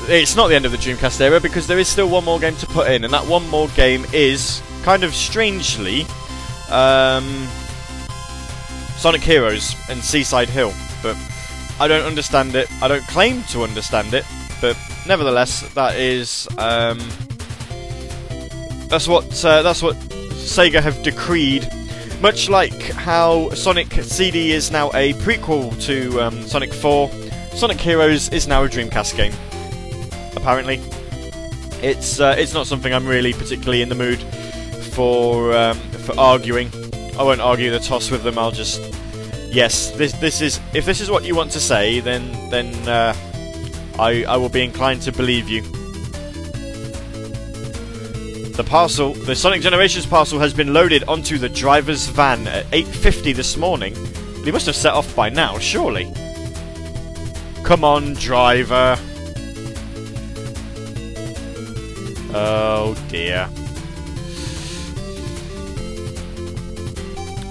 it's 0.08 0.38
not 0.38 0.48
the 0.48 0.56
end 0.56 0.66
of 0.66 0.72
the 0.72 0.78
Dreamcast 0.78 1.20
era 1.20 1.42
because 1.42 1.68
there 1.68 1.78
is 1.78 1.90
still 1.90 2.08
one 2.08 2.24
more 2.24 2.40
game 2.40 2.56
to 2.56 2.68
put 2.68 2.90
in, 2.90 3.04
and 3.04 3.14
that 3.14 3.28
one 3.28 3.46
more 3.50 3.68
game 3.76 4.06
is 4.14 4.62
kind 4.84 5.04
of 5.04 5.14
strangely 5.14 6.06
um, 6.70 7.50
Sonic 9.00 9.22
Heroes 9.22 9.76
and 9.90 10.04
Seaside 10.04 10.50
Hill. 10.50 10.74
But 11.02 11.16
I 11.80 11.88
don't 11.88 12.06
understand 12.06 12.54
it. 12.56 12.70
I 12.84 12.90
don't 12.90 13.08
claim 13.08 13.44
to 13.44 13.64
understand 13.64 14.14
it, 14.14 14.26
but 14.60 14.78
nevertheless, 15.08 15.62
that 15.74 15.96
is 15.96 16.50
um, 16.58 17.00
that's 18.90 19.08
what 19.08 19.46
uh, 19.46 19.62
that's 19.62 19.82
what 19.82 19.96
Sega 19.96 20.82
have 20.82 21.02
decreed. 21.02 21.70
Much 22.22 22.50
like 22.50 22.92
how 22.92 23.50
Sonic 23.52 23.94
CD 23.94 24.52
is 24.52 24.70
now 24.70 24.90
a 24.90 25.14
prequel 25.14 25.82
to 25.84 26.20
um, 26.20 26.42
Sonic 26.44 26.74
4, 26.74 27.10
Sonic 27.54 27.80
Heroes 27.80 28.28
is 28.34 28.46
now 28.46 28.66
a 28.66 28.68
Dreamcast 28.68 29.16
game. 29.16 29.32
Apparently, 30.36 30.82
it's 31.82 32.20
uh, 32.20 32.36
it's 32.38 32.54
not 32.54 32.68
something 32.68 32.94
I'm 32.94 33.08
really 33.08 33.32
particularly 33.32 33.82
in 33.82 33.88
the 33.88 33.96
mood 33.96 34.22
for 34.94 35.54
um, 35.56 35.78
for 35.78 36.20
arguing. 36.20 36.89
I 37.20 37.24
won't 37.24 37.42
argue 37.42 37.70
the 37.70 37.80
toss 37.80 38.10
with 38.10 38.24
them. 38.24 38.40
I'll 38.40 38.50
just 38.50 38.80
yes, 39.52 39.92
this 39.92 40.14
this 40.14 40.40
is 40.40 40.62
if 40.74 40.86
this 40.86 41.02
is 41.02 41.12
what 41.12 41.26
you 41.26 41.36
want 41.36 41.52
to 41.52 41.60
say, 41.60 42.00
then 42.00 42.32
then 42.50 42.74
uh, 42.88 43.14
I 44.00 44.24
I 44.24 44.38
will 44.38 44.48
be 44.48 44.64
inclined 44.64 45.02
to 45.02 45.12
believe 45.12 45.50
you. 45.50 45.62
The 48.54 48.64
parcel, 48.64 49.14
the 49.14 49.36
Sonic 49.36 49.62
Generations 49.62 50.06
parcel, 50.06 50.40
has 50.40 50.54
been 50.54 50.74
loaded 50.74 51.04
onto 51.10 51.38
the 51.38 51.50
driver's 51.50 52.08
van 52.08 52.48
at 52.48 52.66
8:50 52.72 53.36
this 53.36 53.58
morning. 53.58 53.96
He 54.46 54.52
must 54.54 54.66
have 54.68 54.76
set 54.76 54.94
off 54.94 55.14
by 55.14 55.28
now, 55.28 55.60
surely. 55.60 56.14
Come 57.66 57.84
on, 57.84 58.14
driver. 58.14 58.98
Oh 62.34 62.96
dear. 63.10 63.50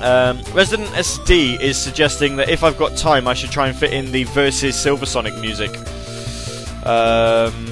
Um, 0.00 0.40
Resident 0.52 0.88
SD 0.90 1.60
is 1.60 1.76
suggesting 1.76 2.36
that 2.36 2.48
if 2.48 2.62
I've 2.62 2.78
got 2.78 2.96
time, 2.96 3.26
I 3.26 3.34
should 3.34 3.50
try 3.50 3.68
and 3.68 3.76
fit 3.76 3.92
in 3.92 4.12
the 4.12 4.24
versus 4.24 4.80
Silver 4.80 5.06
Sonic 5.06 5.34
music. 5.38 5.76
Um, 6.86 7.66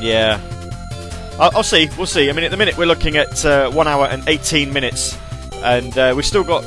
yeah, 0.00 0.40
I'll, 1.38 1.56
I'll 1.56 1.62
see. 1.62 1.88
We'll 1.96 2.06
see. 2.06 2.28
I 2.28 2.32
mean, 2.32 2.44
at 2.44 2.50
the 2.50 2.56
minute 2.56 2.76
we're 2.76 2.86
looking 2.86 3.16
at 3.16 3.44
uh, 3.44 3.70
one 3.70 3.86
hour 3.86 4.06
and 4.06 4.28
18 4.28 4.72
minutes, 4.72 5.16
and 5.62 5.96
uh, 5.96 6.12
we've 6.16 6.26
still 6.26 6.44
got 6.44 6.64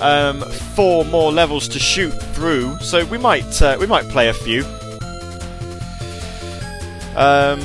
um, 0.00 0.40
four 0.74 1.04
more 1.04 1.32
levels 1.32 1.66
to 1.68 1.80
shoot 1.80 2.12
through. 2.12 2.78
So 2.78 3.04
we 3.06 3.18
might 3.18 3.60
uh, 3.60 3.76
we 3.80 3.86
might 3.86 4.08
play 4.08 4.28
a 4.28 4.34
few. 4.34 4.64
Um, 7.16 7.60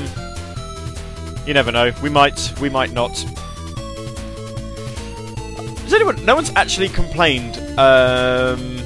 you 1.46 1.54
never 1.54 1.72
know. 1.72 1.92
We 2.02 2.10
might, 2.10 2.54
we 2.60 2.70
might 2.70 2.92
not. 2.92 3.18
Has 5.84 5.94
anyone? 5.94 6.24
No 6.26 6.36
one's 6.36 6.52
actually 6.56 6.90
complained. 6.90 7.58
Um, 7.78 8.78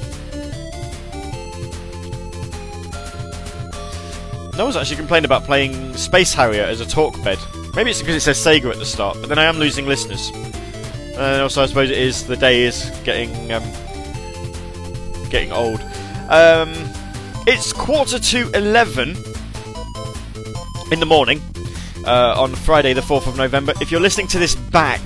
no 4.56 4.64
one's 4.64 4.76
actually 4.76 4.96
complained 4.96 5.24
about 5.24 5.44
playing 5.44 5.96
Space 5.96 6.34
Harrier 6.34 6.64
as 6.64 6.80
a 6.80 6.86
talk 6.86 7.14
bed. 7.24 7.38
Maybe 7.74 7.90
it's 7.90 8.00
because 8.00 8.16
it 8.16 8.20
says 8.20 8.38
Sega 8.38 8.70
at 8.70 8.78
the 8.78 8.84
start, 8.84 9.16
but 9.20 9.28
then 9.28 9.38
I 9.38 9.44
am 9.44 9.58
losing 9.58 9.86
listeners. 9.86 10.30
And 11.16 11.40
also, 11.42 11.62
I 11.62 11.66
suppose 11.66 11.90
it 11.90 11.98
is 11.98 12.26
the 12.26 12.36
day 12.36 12.62
is 12.62 12.90
getting 13.04 13.52
um, 13.52 13.62
getting 15.30 15.52
old. 15.52 15.80
Um, 16.28 16.72
it's 17.46 17.72
quarter 17.72 18.18
to 18.18 18.50
eleven 18.52 19.16
in 20.92 21.00
the 21.00 21.06
morning 21.06 21.40
uh, 22.06 22.34
on 22.36 22.54
Friday, 22.54 22.92
the 22.92 23.00
4th 23.00 23.26
of 23.26 23.36
November. 23.36 23.72
If 23.80 23.90
you're 23.90 24.00
listening 24.00 24.28
to 24.28 24.38
this 24.38 24.54
back 24.54 25.00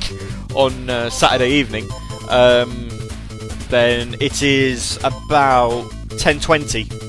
on 0.54 0.88
uh, 0.88 1.10
Saturday 1.10 1.50
evening, 1.50 1.88
um, 2.28 2.88
then 3.68 4.14
it 4.20 4.42
is 4.42 4.98
about 4.98 5.90
10:20. 6.18 7.02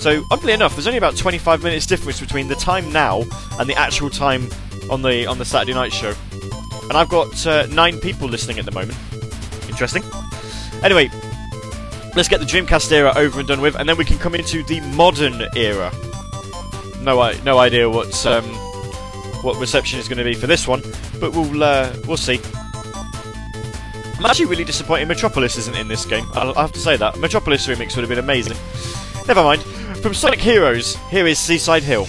So, 0.00 0.24
oddly 0.30 0.52
enough, 0.52 0.74
there's 0.74 0.86
only 0.86 0.98
about 0.98 1.16
25 1.16 1.62
minutes 1.62 1.86
difference 1.86 2.20
between 2.20 2.48
the 2.48 2.54
time 2.56 2.92
now 2.92 3.22
and 3.58 3.68
the 3.68 3.74
actual 3.74 4.10
time 4.10 4.48
on 4.90 5.02
the 5.02 5.26
on 5.26 5.38
the 5.38 5.44
Saturday 5.44 5.74
night 5.74 5.92
show. 5.92 6.14
And 6.82 6.92
I've 6.92 7.08
got 7.08 7.46
uh, 7.46 7.66
nine 7.66 7.98
people 7.98 8.28
listening 8.28 8.58
at 8.58 8.66
the 8.66 8.72
moment. 8.72 8.98
Interesting. 9.68 10.02
Anyway, 10.82 11.10
let's 12.14 12.28
get 12.28 12.40
the 12.40 12.46
Dreamcast 12.46 12.92
era 12.92 13.12
over 13.16 13.38
and 13.38 13.48
done 13.48 13.60
with, 13.60 13.76
and 13.76 13.88
then 13.88 13.96
we 13.96 14.04
can 14.04 14.18
come 14.18 14.34
into 14.34 14.62
the 14.64 14.80
modern 14.80 15.42
era 15.56 15.90
no, 17.04 17.20
I, 17.20 17.38
no 17.42 17.58
idea 17.58 17.88
what's 17.88 18.24
um, 18.24 18.44
what 19.44 19.56
reception 19.60 19.98
is 19.98 20.08
going 20.08 20.18
to 20.18 20.24
be 20.24 20.34
for 20.34 20.46
this 20.46 20.66
one, 20.66 20.82
but 21.20 21.32
we'll 21.32 21.62
uh, 21.62 21.94
we'll 22.06 22.16
see. 22.16 22.40
I'm 24.18 24.26
actually 24.26 24.46
really 24.46 24.64
disappointed 24.64 25.06
Metropolis 25.06 25.58
isn't 25.58 25.76
in 25.76 25.88
this 25.88 26.06
game. 26.06 26.26
I'll 26.32 26.54
have 26.54 26.72
to 26.72 26.78
say 26.78 26.96
that 26.96 27.18
Metropolis 27.18 27.66
remix 27.66 27.94
would 27.94 28.02
have 28.02 28.08
been 28.08 28.18
amazing. 28.18 28.56
Never 29.28 29.42
mind. 29.42 29.62
From 30.02 30.14
Sonic 30.14 30.40
Heroes, 30.40 30.96
here 31.10 31.26
is 31.26 31.38
Seaside 31.38 31.82
Hill. 31.82 32.06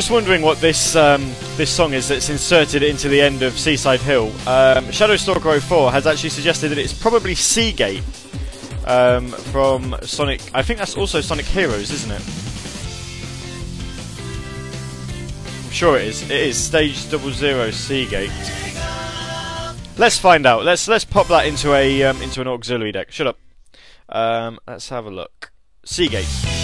Just 0.00 0.10
wondering 0.10 0.40
what 0.40 0.56
this 0.62 0.96
um, 0.96 1.20
this 1.58 1.68
song 1.68 1.92
is 1.92 2.08
that's 2.08 2.30
inserted 2.30 2.82
into 2.82 3.10
the 3.10 3.20
end 3.20 3.42
of 3.42 3.58
Seaside 3.58 4.00
Hill. 4.00 4.28
Um, 4.48 4.86
Shadowstalker 4.86 5.60
04 5.60 5.92
has 5.92 6.06
actually 6.06 6.30
suggested 6.30 6.70
that 6.70 6.78
it's 6.78 6.94
probably 6.94 7.34
Seagate 7.34 8.02
um, 8.86 9.28
from 9.28 9.94
Sonic. 10.00 10.40
I 10.54 10.62
think 10.62 10.78
that's 10.78 10.96
also 10.96 11.20
Sonic 11.20 11.44
Heroes, 11.44 11.90
isn't 11.90 12.10
it? 12.12 12.22
I'm 15.66 15.70
sure 15.70 15.98
it 15.98 16.06
is. 16.06 16.22
It 16.22 16.30
is 16.30 16.56
Stage 16.56 17.10
Double 17.10 17.30
Zero 17.30 17.70
Seagate. 17.70 18.30
Let's 19.98 20.16
find 20.16 20.46
out. 20.46 20.64
Let's 20.64 20.88
let's 20.88 21.04
pop 21.04 21.28
that 21.28 21.44
into 21.44 21.74
a 21.74 22.04
um, 22.04 22.22
into 22.22 22.40
an 22.40 22.48
auxiliary 22.48 22.92
deck. 22.92 23.12
Shut 23.12 23.26
up. 23.26 23.38
Um, 24.08 24.60
let's 24.66 24.88
have 24.88 25.04
a 25.04 25.10
look. 25.10 25.52
Seagate. 25.84 26.59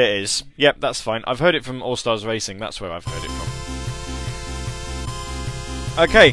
It 0.00 0.22
is. 0.22 0.44
Yep, 0.56 0.76
that's 0.80 1.02
fine. 1.02 1.22
I've 1.26 1.40
heard 1.40 1.54
it 1.54 1.62
from 1.62 1.82
All 1.82 1.94
Stars 1.94 2.24
Racing. 2.24 2.56
That's 2.56 2.80
where 2.80 2.90
I've 2.90 3.04
heard 3.04 3.22
it 3.22 3.30
from. 3.30 3.48
Okay. 6.04 6.32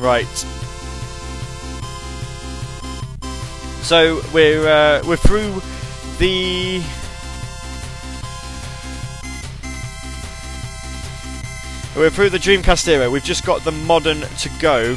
Right. 0.00 0.26
So 3.84 4.22
we're 4.32 4.66
uh, 4.66 5.04
we're 5.06 5.16
through 5.16 5.62
the 6.18 6.82
we're 11.96 12.10
through 12.10 12.30
the 12.30 12.38
Dreamcast 12.38 12.88
era. 12.88 13.08
We've 13.08 13.22
just 13.22 13.46
got 13.46 13.62
the 13.62 13.70
modern 13.70 14.22
to 14.22 14.50
go. 14.58 14.96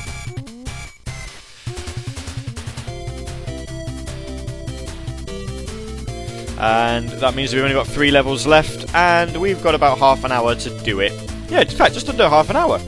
And 6.59 7.09
that 7.09 7.35
means 7.35 7.53
we've 7.53 7.63
only 7.63 7.75
got 7.75 7.87
three 7.87 8.11
levels 8.11 8.47
left, 8.47 8.93
and 8.93 9.39
we've 9.39 9.61
got 9.61 9.75
about 9.75 9.97
half 9.97 10.23
an 10.23 10.31
hour 10.31 10.55
to 10.55 10.69
do 10.83 10.99
it. 10.99 11.11
Yeah, 11.49 11.61
in 11.61 11.67
fact, 11.67 11.93
just 11.93 12.09
under 12.09 12.27
half 12.27 12.49
an 12.49 12.55
hour. 12.55 12.79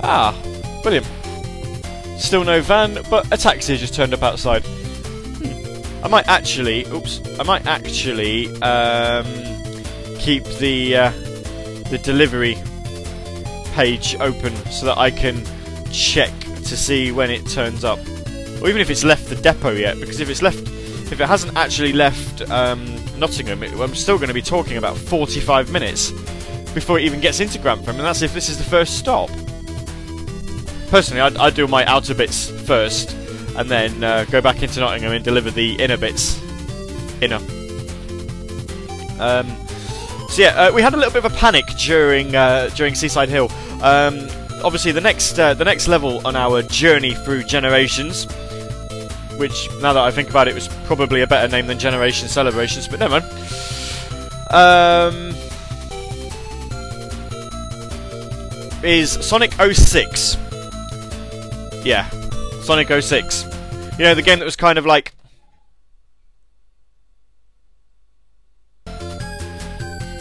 Ah, 0.00 0.36
brilliant. 0.82 1.06
Still 2.18 2.44
no 2.44 2.60
van, 2.60 2.98
but 3.10 3.32
a 3.32 3.36
taxi 3.36 3.76
just 3.76 3.94
turned 3.94 4.14
up 4.14 4.22
outside. 4.22 4.64
Hmm. 4.64 6.04
I 6.04 6.08
might 6.08 6.26
actually, 6.28 6.84
oops, 6.86 7.20
I 7.38 7.42
might 7.42 7.66
actually 7.66 8.48
um, 8.62 9.26
keep 10.18 10.44
the 10.58 10.96
uh, 10.96 11.10
the 11.90 12.00
delivery 12.02 12.56
page 13.72 14.16
open 14.20 14.54
so 14.70 14.86
that 14.86 14.98
I 14.98 15.10
can 15.10 15.44
check 15.92 16.32
to 16.40 16.76
see 16.76 17.12
when 17.12 17.30
it 17.30 17.46
turns 17.46 17.84
up, 17.84 17.98
or 18.60 18.68
even 18.68 18.80
if 18.80 18.88
it's 18.90 19.04
left 19.04 19.28
the 19.28 19.36
depot 19.36 19.72
yet. 19.72 19.98
Because 19.98 20.20
if 20.20 20.30
it's 20.30 20.42
left, 20.42 20.66
if 21.12 21.20
it 21.20 21.26
hasn't 21.26 21.56
actually 21.56 21.92
left 21.92 22.42
um, 22.50 22.86
Nottingham, 23.22 23.62
I'm 23.80 23.94
still 23.94 24.16
going 24.16 24.26
to 24.26 24.34
be 24.34 24.42
talking 24.42 24.78
about 24.78 24.96
45 24.98 25.70
minutes 25.70 26.10
before 26.74 26.98
it 26.98 27.04
even 27.04 27.20
gets 27.20 27.38
into 27.38 27.56
Grantham, 27.56 27.94
and 27.94 28.04
that's 28.04 28.20
if 28.20 28.34
this 28.34 28.48
is 28.48 28.58
the 28.58 28.64
first 28.64 28.98
stop. 28.98 29.30
Personally, 30.88 31.20
I'd, 31.20 31.36
I'd 31.36 31.54
do 31.54 31.68
my 31.68 31.84
outer 31.84 32.16
bits 32.16 32.50
first, 32.66 33.12
and 33.56 33.70
then 33.70 34.02
uh, 34.02 34.24
go 34.24 34.40
back 34.40 34.64
into 34.64 34.80
Nottingham 34.80 35.12
and 35.12 35.24
deliver 35.24 35.52
the 35.52 35.76
inner 35.76 35.96
bits. 35.96 36.42
Inner. 37.22 37.36
Um, 39.20 39.46
so 40.28 40.42
yeah, 40.42 40.54
uh, 40.56 40.72
we 40.72 40.82
had 40.82 40.92
a 40.92 40.96
little 40.96 41.12
bit 41.12 41.24
of 41.24 41.32
a 41.32 41.36
panic 41.36 41.64
during 41.78 42.34
uh, 42.34 42.70
during 42.74 42.96
Seaside 42.96 43.28
Hill. 43.28 43.52
Um, 43.82 44.26
obviously, 44.64 44.90
the 44.90 45.00
next 45.00 45.38
uh, 45.38 45.54
the 45.54 45.64
next 45.64 45.86
level 45.86 46.26
on 46.26 46.34
our 46.34 46.60
journey 46.62 47.14
through 47.14 47.44
generations, 47.44 48.26
which 49.36 49.68
now 49.80 49.92
that 49.92 50.02
I 50.02 50.10
think 50.10 50.30
about 50.30 50.48
it, 50.48 50.54
was 50.54 50.68
probably 50.84 51.22
a 51.22 51.26
better 51.26 51.48
name 51.48 51.66
than 51.66 51.78
Generation 51.78 52.28
Celebrations, 52.28 52.88
but 52.88 53.00
never 53.00 53.20
mind. 53.20 53.32
Um, 54.50 55.34
is 58.84 59.12
Sonic 59.12 59.52
06. 59.52 60.36
Yeah, 61.84 62.08
Sonic 62.62 62.88
06. 62.88 63.44
You 63.98 64.04
know, 64.04 64.14
the 64.14 64.22
game 64.22 64.38
that 64.38 64.44
was 64.44 64.56
kind 64.56 64.78
of 64.78 64.86
like. 64.86 65.14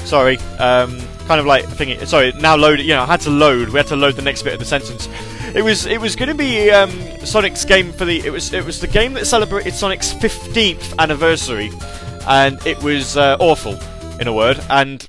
Sorry, 0.06 0.38
um, 0.60 1.00
kind 1.28 1.40
of 1.40 1.46
like 1.46 1.66
thinking. 1.66 2.06
Sorry, 2.06 2.34
now 2.34 2.56
load. 2.56 2.80
You 2.80 2.96
know, 2.96 3.04
I 3.04 3.06
had 3.06 3.22
to 3.22 3.30
load. 3.30 3.70
We 3.70 3.78
had 3.78 3.88
to 3.88 3.96
load 3.96 4.16
the 4.16 4.22
next 4.22 4.44
bit 4.44 4.54
of 4.54 4.60
the 4.60 4.66
sentence. 4.66 5.08
It 5.54 5.64
was 5.64 5.86
it 5.86 6.00
was 6.00 6.16
going 6.16 6.30
to 6.30 6.36
be 6.36 6.72
um, 6.72 6.92
Sonic's 7.26 7.66
game 7.66 7.92
for 7.92 8.06
the. 8.06 8.26
It 8.26 8.32
was 8.32 8.54
it 8.54 8.64
was 8.64 8.80
the 8.80 8.88
game 8.88 9.14
that 9.14 9.26
celebrated 9.28 9.74
Sonic's 9.74 10.14
15th 10.14 10.98
anniversary, 10.98 11.72
and 12.26 12.66
it 12.66 12.82
was 12.82 13.18
uh, 13.18 13.36
awful, 13.38 13.78
in 14.22 14.30
a 14.30 14.34
word. 14.34 14.62
And 14.70 15.06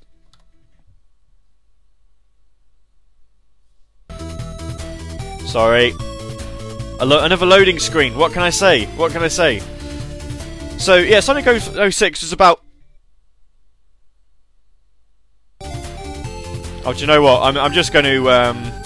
sorry, 5.46 5.92
lo- 7.00 7.24
another 7.24 7.46
loading 7.46 7.78
screen. 7.78 8.16
What 8.16 8.32
can 8.32 8.42
I 8.42 8.50
say? 8.50 8.86
What 8.96 9.12
can 9.12 9.22
I 9.22 9.28
say? 9.28 9.60
So 10.78 10.96
yeah, 10.96 11.20
Sonic 11.20 11.44
06 11.44 12.22
was 12.22 12.32
about. 12.32 12.60
Oh, 16.84 16.92
do 16.92 16.98
you 16.98 17.06
know 17.06 17.22
what? 17.22 17.42
I'm, 17.42 17.56
I'm 17.56 17.72
just 17.72 17.92
going 17.92 18.04
to 18.04 18.28
um, 18.28 18.81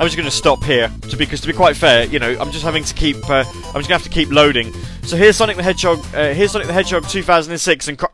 I'm 0.00 0.06
just 0.06 0.16
going 0.16 0.24
to 0.28 0.34
stop 0.34 0.64
here 0.64 0.90
to, 1.10 1.16
because 1.18 1.42
to 1.42 1.46
be 1.46 1.52
quite 1.52 1.76
fair, 1.76 2.06
you 2.06 2.18
know, 2.18 2.34
I'm 2.40 2.50
just 2.50 2.64
having 2.64 2.84
to 2.84 2.94
keep 2.94 3.16
uh, 3.28 3.44
I'm 3.44 3.44
just 3.44 3.72
going 3.74 3.84
to 3.84 3.92
have 3.92 4.02
to 4.04 4.08
keep 4.08 4.30
loading. 4.30 4.72
So 5.02 5.14
here's 5.14 5.36
Sonic 5.36 5.58
the 5.58 5.62
Hedgehog. 5.62 5.98
Uh, 6.14 6.32
here's 6.32 6.52
Sonic 6.52 6.68
the 6.68 6.72
Hedgehog 6.72 7.06
2006 7.06 7.88
and. 7.88 7.98
Cro- 7.98 8.08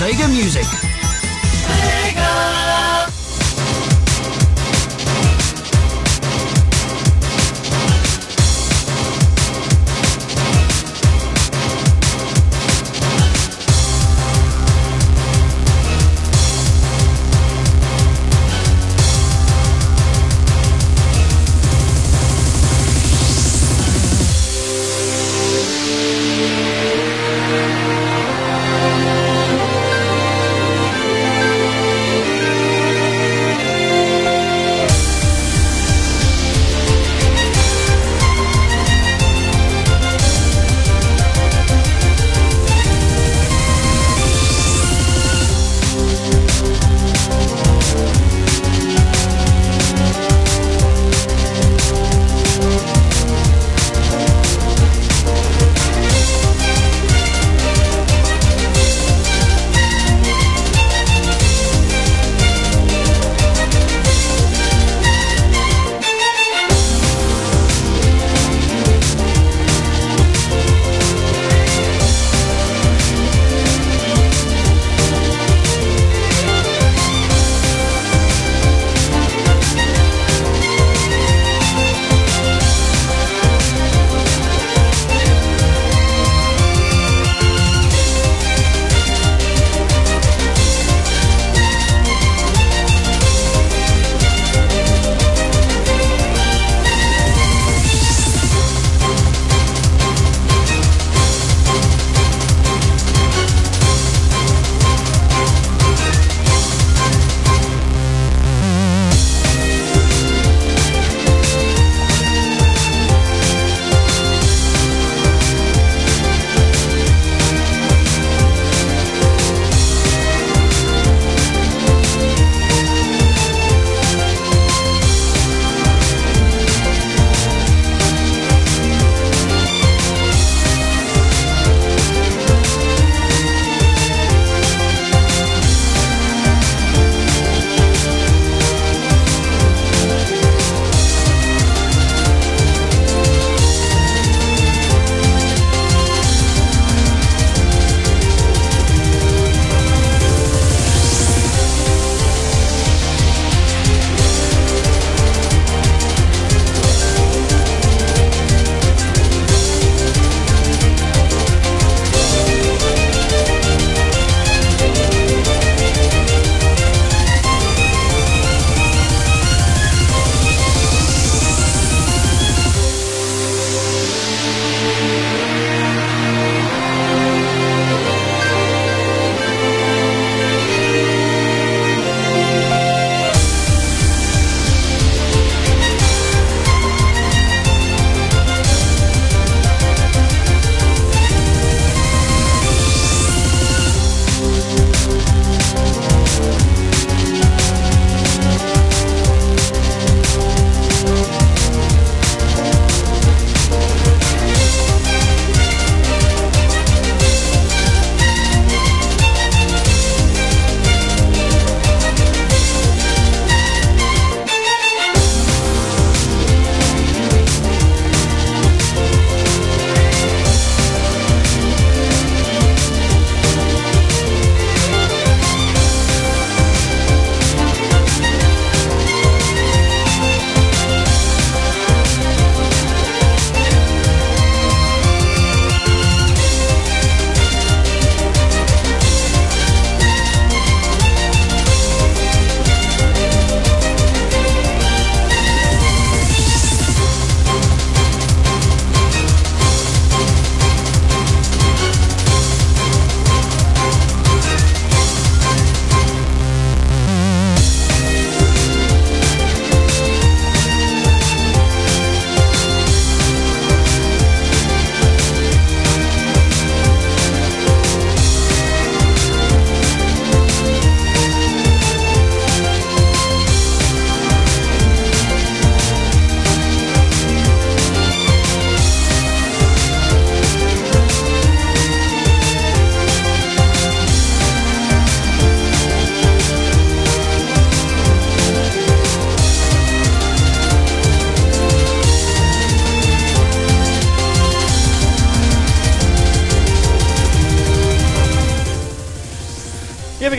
Sega 0.00 0.26
music. 0.28 0.59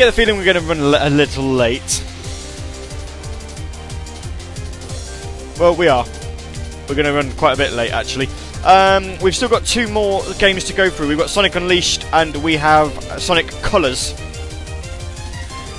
Get 0.02 0.08
the 0.08 0.12
feeling 0.14 0.36
we're 0.36 0.44
going 0.44 0.56
to 0.56 0.64
run 0.64 0.80
a 0.80 1.10
little 1.12 1.44
late. 1.44 2.04
Well, 5.60 5.76
we 5.76 5.90
are. 5.90 6.08
We're 6.90 6.96
going 6.96 7.06
to 7.06 7.14
run 7.14 7.32
quite 7.34 7.54
a 7.54 7.58
bit 7.58 7.74
late, 7.74 7.92
actually. 7.92 8.28
Um, 8.66 9.16
we've 9.20 9.36
still 9.36 9.48
got 9.48 9.64
two 9.64 9.88
more 9.88 10.24
games 10.40 10.64
to 10.64 10.74
go 10.74 10.90
through. 10.90 11.08
We've 11.08 11.20
got 11.20 11.30
Sonic 11.30 11.54
Unleashed 11.54 12.04
and 12.14 12.36
we 12.38 12.56
have 12.56 12.92
Sonic 13.22 13.50
Colors. 13.62 14.16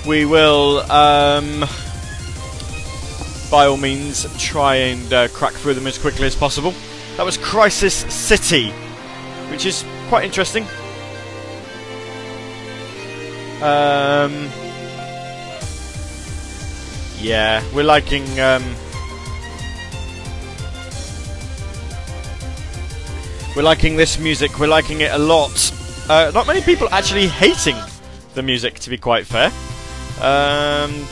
We 0.07 0.25
will, 0.25 0.89
um, 0.93 1.65
by 3.51 3.67
all 3.67 3.77
means, 3.77 4.25
try 4.41 4.77
and 4.77 5.13
uh, 5.13 5.29
crack 5.29 5.55
through 5.55 5.75
them 5.75 5.89
as 5.89 5.99
quickly 5.99 6.29
as 6.29 6.37
possible. 6.37 6.73
That 7.17 7.25
was 7.25 7.37
Crisis 7.39 7.95
City, 8.15 8.71
which 9.51 9.67
is 9.67 9.85
quite 10.09 10.25
interesting. 10.25 10.65
Um, 13.63 14.49
yeah, 17.21 17.63
we're 17.73 17.85
liking. 17.85 18.25
Um, 18.41 18.65
we're 23.55 23.63
liking 23.63 23.97
this 23.97 24.19
music. 24.19 24.59
We're 24.59 24.67
liking 24.67 25.03
it 25.03 25.13
a 25.13 25.19
lot. 25.19 25.73
Uh, 26.09 26.33
not 26.35 26.49
many 26.49 26.61
people 26.61 26.89
actually 26.91 27.29
hating 27.29 27.77
the 28.35 28.43
music, 28.43 28.81
to 28.81 28.91
be 28.91 28.99
quite 28.99 29.27
fair. 29.27 29.53
Um, 30.21 31.07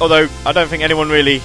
although 0.00 0.26
I 0.46 0.52
don't 0.52 0.68
think 0.68 0.82
anyone 0.82 1.10
really. 1.10 1.42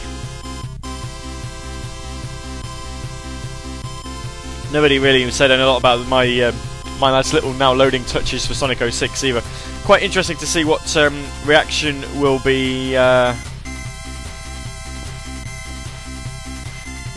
Nobody 4.72 5.00
really 5.00 5.30
said 5.32 5.52
a 5.52 5.68
lot 5.68 5.80
about 5.80 6.08
my 6.08 6.44
um, 6.44 6.56
my 7.00 7.12
nice 7.12 7.34
little 7.34 7.54
now 7.54 7.74
loading 7.74 8.06
touches 8.06 8.46
for 8.48 8.54
Sonic 8.54 8.78
06 8.78 9.24
either. 9.26 9.44
Quite 9.86 10.02
interesting 10.02 10.36
to 10.38 10.48
see 10.48 10.66
what 10.66 10.98
um, 10.98 11.24
reaction 11.46 12.02
will 12.20 12.40
be. 12.40 12.98
Uh, 12.98 13.36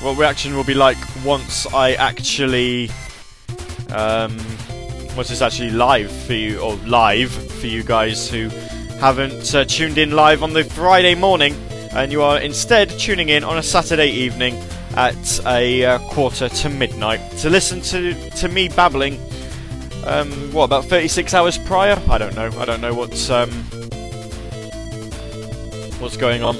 what 0.02 0.18
reaction 0.18 0.54
will 0.54 0.64
be 0.64 0.74
like 0.74 0.98
once 1.24 1.66
I 1.72 1.94
actually. 1.94 2.90
Um, 3.90 4.36
once 5.16 5.30
it's 5.30 5.40
actually 5.40 5.70
live 5.70 6.12
for 6.12 6.34
you, 6.34 6.60
or 6.60 6.74
live 6.84 7.32
for 7.32 7.66
you 7.66 7.82
guys 7.82 8.28
who 8.28 8.50
haven't 9.00 9.54
uh, 9.54 9.64
tuned 9.64 9.96
in 9.96 10.10
live 10.10 10.42
on 10.42 10.52
the 10.52 10.62
Friday 10.62 11.14
morning, 11.14 11.54
and 11.92 12.12
you 12.12 12.20
are 12.20 12.38
instead 12.38 12.90
tuning 12.90 13.30
in 13.30 13.44
on 13.44 13.56
a 13.56 13.62
Saturday 13.62 14.10
evening 14.10 14.62
at 14.94 15.40
a 15.46 15.86
uh, 15.86 15.98
quarter 16.10 16.50
to 16.50 16.68
midnight 16.68 17.20
to 17.38 17.48
listen 17.48 17.80
to 17.80 18.12
to 18.32 18.46
me 18.46 18.68
babbling. 18.68 19.18
Um, 20.08 20.32
what 20.52 20.64
about 20.64 20.86
36 20.86 21.34
hours 21.34 21.58
prior? 21.58 22.02
I 22.08 22.16
don't 22.16 22.34
know. 22.34 22.50
I 22.58 22.64
don't 22.64 22.80
know 22.80 22.94
what's 22.94 23.28
um, 23.28 23.50
what's 26.00 26.16
going 26.16 26.42
on. 26.42 26.56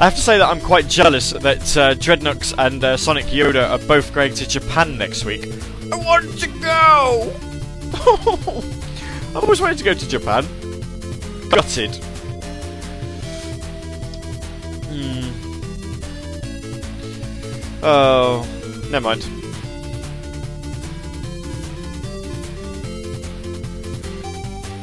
I 0.00 0.04
have 0.04 0.14
to 0.14 0.20
say 0.22 0.38
that 0.38 0.48
I'm 0.48 0.62
quite 0.62 0.88
jealous 0.88 1.32
that 1.32 1.76
uh, 1.76 1.92
Dreadnoughts 1.92 2.54
and 2.56 2.82
uh, 2.82 2.96
Sonic 2.96 3.26
Yoda 3.26 3.68
are 3.68 3.78
both 3.86 4.14
going 4.14 4.32
to 4.34 4.48
Japan 4.48 4.96
next 4.96 5.26
week. 5.26 5.52
I 5.92 5.96
want 5.96 6.38
to 6.38 6.46
go! 6.46 7.34
I 9.34 9.40
always 9.40 9.60
wanted 9.60 9.76
to 9.76 9.84
go 9.84 9.92
to 9.92 10.08
Japan. 10.08 10.46
Gutted. 11.50 11.94
Hmm. 14.88 15.30
Oh, 17.82 18.46
never 18.90 19.04
mind. 19.04 19.35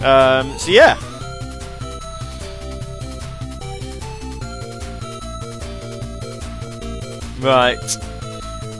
Um, 0.03 0.57
so 0.59 0.71
yeah. 0.71 0.97
Right. 7.39 7.97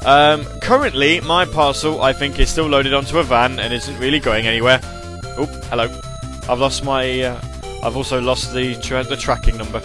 Um, 0.06 0.45
currently, 0.60 1.22
my 1.22 1.45
parcel, 1.45 2.02
I 2.02 2.14
think, 2.14 2.40
is 2.40 2.50
still 2.50 2.68
loaded 2.68 2.94
onto 2.94 3.20
a 3.20 3.24
van 3.24 3.60
and 3.60 3.74
isn't 3.74 3.98
really 4.00 4.20
going 4.20 4.48
anywhere. 4.48 4.80
Oh, 5.38 5.45
hello. 5.70 5.90
I've 6.50 6.60
lost 6.60 6.84
my. 6.84 7.22
Uh, 7.22 7.41
I've 7.84 7.95
also 7.95 8.20
lost 8.22 8.54
the 8.54 8.76
tra- 8.76 9.04
the 9.04 9.18
tracking 9.18 9.58
number. 9.58 9.82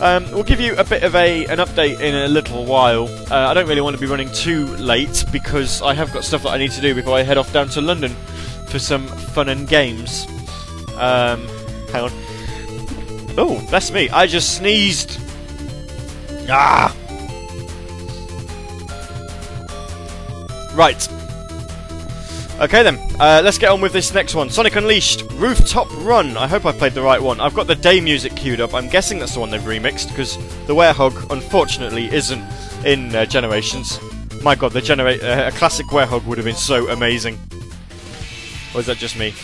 Um, 0.00 0.30
we'll 0.30 0.44
give 0.44 0.60
you 0.60 0.76
a 0.76 0.84
bit 0.84 1.02
of 1.02 1.14
a 1.14 1.46
an 1.46 1.58
update 1.58 2.00
in 2.00 2.14
a 2.14 2.28
little 2.28 2.64
while. 2.64 3.08
Uh, 3.30 3.48
I 3.48 3.54
don't 3.54 3.66
really 3.66 3.80
want 3.80 3.96
to 3.96 4.00
be 4.00 4.06
running 4.06 4.30
too 4.32 4.66
late 4.76 5.24
because 5.32 5.82
I 5.82 5.94
have 5.94 6.12
got 6.12 6.24
stuff 6.24 6.42
that 6.42 6.50
I 6.50 6.58
need 6.58 6.72
to 6.72 6.80
do 6.80 6.94
before 6.94 7.16
I 7.16 7.22
head 7.22 7.38
off 7.38 7.52
down 7.52 7.68
to 7.70 7.80
London 7.80 8.10
for 8.66 8.78
some 8.78 9.06
fun 9.06 9.48
and 9.48 9.66
games. 9.66 10.26
Um, 10.96 11.46
hang 11.92 12.04
on. 12.04 12.12
Oh, 13.38 13.64
that's 13.70 13.90
me. 13.90 14.08
I 14.10 14.26
just 14.26 14.56
sneezed. 14.56 15.20
Ah. 16.48 16.94
Right. 20.74 21.08
Okay 22.58 22.82
then, 22.82 22.98
uh, 23.20 23.42
let's 23.44 23.58
get 23.58 23.70
on 23.70 23.82
with 23.82 23.92
this 23.92 24.14
next 24.14 24.34
one. 24.34 24.48
Sonic 24.48 24.76
Unleashed, 24.76 25.24
Rooftop 25.32 25.88
Run. 26.04 26.38
I 26.38 26.46
hope 26.46 26.64
I 26.64 26.72
played 26.72 26.94
the 26.94 27.02
right 27.02 27.20
one. 27.20 27.38
I've 27.38 27.52
got 27.52 27.66
the 27.66 27.74
day 27.74 28.00
music 28.00 28.34
queued 28.34 28.62
up. 28.62 28.72
I'm 28.72 28.88
guessing 28.88 29.18
that's 29.18 29.34
the 29.34 29.40
one 29.40 29.50
they've 29.50 29.60
remixed 29.60 30.08
because 30.08 30.36
the 30.66 30.74
Werehog, 30.74 31.30
unfortunately, 31.30 32.06
isn't 32.14 32.42
in 32.86 33.14
uh, 33.14 33.26
Generations. 33.26 34.00
My 34.42 34.54
God, 34.54 34.72
the 34.72 34.80
genera- 34.80 35.16
uh, 35.16 35.50
a 35.52 35.58
classic 35.58 35.86
Werehog 35.86 36.24
would 36.24 36.38
have 36.38 36.46
been 36.46 36.54
so 36.54 36.88
amazing. 36.88 37.38
Or 38.74 38.80
is 38.80 38.86
that 38.86 38.96
just 38.96 39.18
me? 39.18 39.34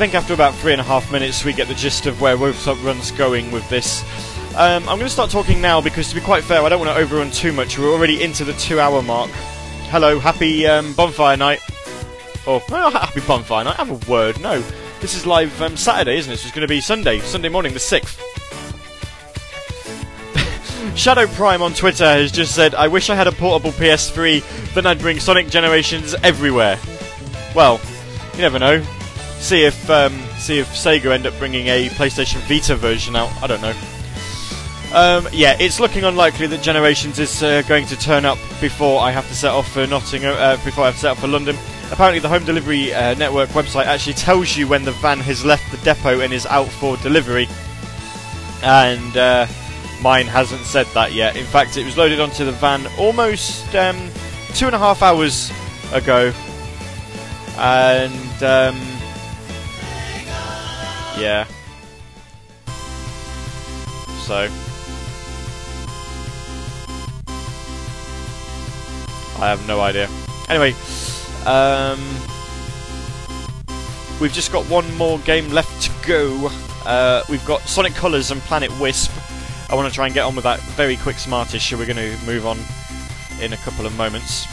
Think 0.00 0.14
after 0.14 0.32
about 0.32 0.54
three 0.54 0.72
and 0.72 0.80
a 0.80 0.84
half 0.84 1.12
minutes, 1.12 1.44
we 1.44 1.52
get 1.52 1.68
the 1.68 1.74
gist 1.74 2.06
of 2.06 2.22
where 2.22 2.38
Wolfsop 2.38 2.82
Run's 2.82 3.10
going 3.10 3.50
with 3.50 3.68
this. 3.68 4.02
Um, 4.56 4.88
I'm 4.88 4.96
going 4.96 5.00
to 5.00 5.10
start 5.10 5.30
talking 5.30 5.60
now 5.60 5.82
because, 5.82 6.08
to 6.08 6.14
be 6.14 6.22
quite 6.22 6.42
fair, 6.42 6.62
I 6.62 6.70
don't 6.70 6.80
want 6.80 6.90
to 6.90 6.96
overrun 6.96 7.30
too 7.30 7.52
much. 7.52 7.78
We're 7.78 7.92
already 7.92 8.22
into 8.22 8.46
the 8.46 8.54
two-hour 8.54 9.02
mark. 9.02 9.30
Hello, 9.90 10.18
happy 10.18 10.66
um, 10.66 10.94
bonfire 10.94 11.36
night. 11.36 11.60
Or 12.46 12.62
oh, 12.70 12.90
happy 12.90 13.20
bonfire 13.26 13.64
night. 13.64 13.76
Have 13.76 13.90
a 13.90 14.10
word. 14.10 14.40
No, 14.40 14.62
this 15.02 15.14
is 15.14 15.26
live 15.26 15.60
um, 15.60 15.76
Saturday, 15.76 16.16
isn't 16.16 16.32
it? 16.32 16.38
So 16.38 16.46
it's 16.46 16.54
going 16.54 16.66
to 16.66 16.74
be 16.74 16.80
Sunday, 16.80 17.18
Sunday 17.18 17.50
morning, 17.50 17.74
the 17.74 17.78
sixth. 17.78 18.18
Shadow 20.96 21.26
Prime 21.26 21.60
on 21.60 21.74
Twitter 21.74 22.06
has 22.06 22.32
just 22.32 22.54
said, 22.54 22.74
"I 22.74 22.88
wish 22.88 23.10
I 23.10 23.16
had 23.16 23.26
a 23.26 23.32
portable 23.32 23.72
PS3, 23.72 24.72
then 24.72 24.86
I'd 24.86 24.98
bring 24.98 25.20
Sonic 25.20 25.50
Generations 25.50 26.14
everywhere." 26.22 26.78
Well, 27.54 27.78
you 28.32 28.40
never 28.40 28.58
know. 28.58 28.82
See 29.40 29.64
if 29.64 29.90
um, 29.90 30.12
see 30.38 30.58
if 30.58 30.68
Sega 30.68 31.12
end 31.12 31.26
up 31.26 31.36
bringing 31.38 31.66
a 31.68 31.88
PlayStation 31.88 32.40
Vita 32.46 32.76
version 32.76 33.16
out. 33.16 33.30
I 33.42 33.46
don't 33.46 33.62
know. 33.62 33.74
Um, 34.92 35.28
yeah, 35.32 35.56
it's 35.58 35.80
looking 35.80 36.04
unlikely 36.04 36.46
that 36.48 36.62
Generations 36.62 37.18
is 37.18 37.42
uh, 37.42 37.62
going 37.62 37.86
to 37.86 37.96
turn 37.96 38.24
up 38.24 38.38
before 38.60 39.00
I 39.00 39.10
have 39.12 39.26
to 39.28 39.34
set 39.34 39.52
off 39.52 39.72
for 39.72 39.86
Nottingham. 39.86 40.34
Uh, 40.36 40.62
before 40.64 40.84
I 40.84 40.86
have 40.88 40.94
to 40.96 41.00
set 41.00 41.10
off 41.12 41.20
for 41.20 41.28
London. 41.28 41.56
Apparently, 41.90 42.20
the 42.20 42.28
Home 42.28 42.44
Delivery 42.44 42.92
uh, 42.92 43.14
Network 43.14 43.48
website 43.50 43.86
actually 43.86 44.14
tells 44.14 44.56
you 44.56 44.68
when 44.68 44.84
the 44.84 44.92
van 44.92 45.18
has 45.20 45.44
left 45.44 45.70
the 45.70 45.78
depot 45.78 46.20
and 46.20 46.32
is 46.32 46.46
out 46.46 46.68
for 46.68 46.96
delivery. 46.98 47.48
And 48.62 49.16
uh, 49.16 49.46
mine 50.02 50.26
hasn't 50.26 50.62
said 50.62 50.86
that 50.94 51.12
yet. 51.12 51.36
In 51.36 51.46
fact, 51.46 51.76
it 51.76 51.84
was 51.84 51.96
loaded 51.96 52.20
onto 52.20 52.44
the 52.44 52.52
van 52.52 52.86
almost 52.98 53.74
um, 53.74 53.96
two 54.54 54.66
and 54.66 54.74
a 54.74 54.78
half 54.78 55.02
hours 55.02 55.50
ago. 55.92 56.32
And 57.58 58.42
um, 58.42 58.89
yeah. 61.18 61.46
So. 64.26 64.48
I 69.40 69.48
have 69.48 69.66
no 69.66 69.80
idea. 69.80 70.08
Anyway, 70.50 70.74
um, 71.46 71.98
we've 74.20 74.32
just 74.32 74.52
got 74.52 74.64
one 74.66 74.94
more 74.96 75.18
game 75.20 75.48
left 75.50 75.82
to 75.82 76.06
go. 76.06 76.50
Uh, 76.84 77.22
we've 77.30 77.44
got 77.46 77.62
Sonic 77.62 77.94
Colors 77.94 78.30
and 78.30 78.40
Planet 78.42 78.70
Wisp. 78.78 79.10
I 79.70 79.74
want 79.74 79.88
to 79.88 79.94
try 79.94 80.06
and 80.06 80.14
get 80.14 80.24
on 80.24 80.34
with 80.34 80.44
that 80.44 80.60
very 80.76 80.96
quick 80.96 81.16
smartish, 81.16 81.70
so 81.70 81.78
we're 81.78 81.86
going 81.86 81.96
to 81.96 82.26
move 82.26 82.46
on 82.46 82.58
in 83.40 83.52
a 83.52 83.56
couple 83.58 83.86
of 83.86 83.96
moments. 83.96 84.46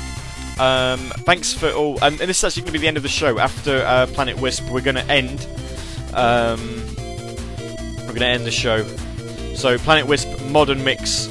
Um, 0.59 1.11
thanks 1.25 1.53
for 1.53 1.69
all, 1.71 1.99
and, 2.01 2.19
and 2.21 2.29
this 2.29 2.37
is 2.37 2.43
actually 2.45 2.61
going 2.63 2.73
to 2.73 2.79
be 2.79 2.79
the 2.79 2.87
end 2.87 2.97
of 2.97 3.03
the 3.03 3.09
show. 3.09 3.37
After 3.39 3.83
uh, 3.85 4.07
Planet 4.07 4.39
Wisp, 4.39 4.69
we're 4.69 4.81
going 4.81 4.95
to 4.95 5.05
end. 5.05 5.47
Um, 6.17 6.83
we're 7.99 8.07
going 8.07 8.21
to 8.21 8.25
end 8.25 8.45
the 8.45 8.51
show. 8.51 8.83
So 9.53 9.77
Planet 9.77 10.07
Wisp 10.07 10.27
Modern 10.49 10.83
Mix. 10.83 11.27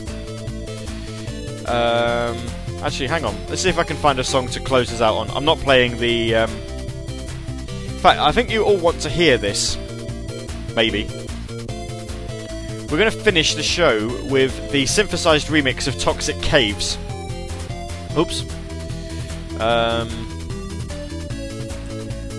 Um, 1.67 2.39
actually, 2.83 3.09
hang 3.09 3.25
on. 3.25 3.35
Let's 3.49 3.63
see 3.63 3.69
if 3.69 3.79
I 3.79 3.83
can 3.83 3.97
find 3.97 4.21
a 4.21 4.25
song 4.25 4.47
to 4.49 4.61
close 4.61 4.93
us 4.93 5.01
out 5.01 5.17
on. 5.17 5.31
I'm 5.31 5.45
not 5.45 5.59
playing 5.59 5.99
the. 5.99 6.37
Um, 6.37 6.51
in 6.51 7.99
fact, 7.99 8.21
I 8.21 8.31
think 8.31 8.51
you 8.51 8.63
all 8.63 8.77
want 8.77 9.01
to 9.01 9.11
hear 9.11 9.37
this. 9.37 9.77
Maybe. 10.77 11.09
We're 12.89 12.99
going 12.99 13.11
to 13.11 13.19
finish 13.25 13.55
the 13.57 13.65
show 13.65 14.07
with 14.31 14.71
the 14.71 14.87
synthesized 14.87 15.49
remix 15.49 15.89
of 15.89 15.99
Toxic 15.99 16.41
Caves. 16.43 16.97
Oops. 18.17 18.43
Um, 19.61 20.09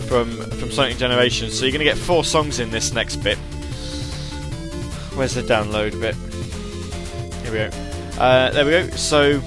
from 0.08 0.37
from 0.58 0.72
Sonic 0.72 0.98
Generations. 0.98 1.58
So 1.58 1.66
you're 1.66 1.72
going 1.72 1.80
to 1.80 1.86
get 1.86 1.98
four 1.98 2.24
songs 2.24 2.60
in 2.60 2.72
this 2.72 2.94
next 2.94 3.18
bit. 3.18 3.38
Where's 5.16 5.34
the 5.34 5.42
download 5.42 6.00
bit? 6.00 6.16
Here 7.44 7.52
we 7.52 7.58
go. 7.58 8.22
Uh, 8.22 8.52
there 8.52 8.66
we 8.66 8.72
go. 8.72 8.90
So 8.92 9.40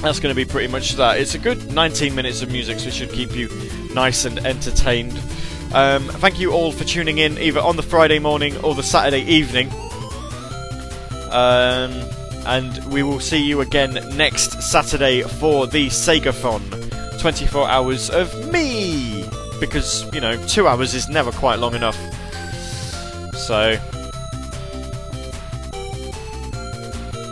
that's 0.00 0.20
going 0.20 0.34
to 0.34 0.36
be 0.36 0.44
pretty 0.44 0.68
much 0.68 0.92
that. 0.92 1.18
It's 1.18 1.34
a 1.34 1.38
good 1.38 1.72
19 1.72 2.14
minutes 2.14 2.42
of 2.42 2.50
music, 2.50 2.78
so 2.78 2.88
it 2.88 2.94
should 2.94 3.10
keep 3.10 3.34
you 3.34 3.48
nice 3.94 4.24
and 4.24 4.38
entertained. 4.46 5.18
Um, 5.72 6.04
thank 6.04 6.38
you 6.38 6.52
all 6.52 6.72
for 6.72 6.84
tuning 6.84 7.18
in, 7.18 7.38
either 7.38 7.60
on 7.60 7.76
the 7.76 7.82
Friday 7.82 8.18
morning 8.18 8.56
or 8.58 8.74
the 8.74 8.82
Saturday 8.82 9.22
evening. 9.22 9.70
Um, 11.30 11.92
and 12.46 12.84
we 12.92 13.02
will 13.02 13.20
see 13.20 13.42
you 13.42 13.60
again 13.60 13.94
next 14.16 14.62
Saturday 14.62 15.22
for 15.22 15.66
the 15.66 15.88
Segathon. 15.88 17.20
24 17.20 17.68
hours 17.68 18.10
of 18.10 18.52
me! 18.52 19.13
Because, 19.60 20.12
you 20.12 20.20
know, 20.20 20.36
two 20.46 20.68
hours 20.68 20.94
is 20.94 21.08
never 21.08 21.32
quite 21.32 21.58
long 21.58 21.74
enough. 21.74 21.96
So. 23.36 23.78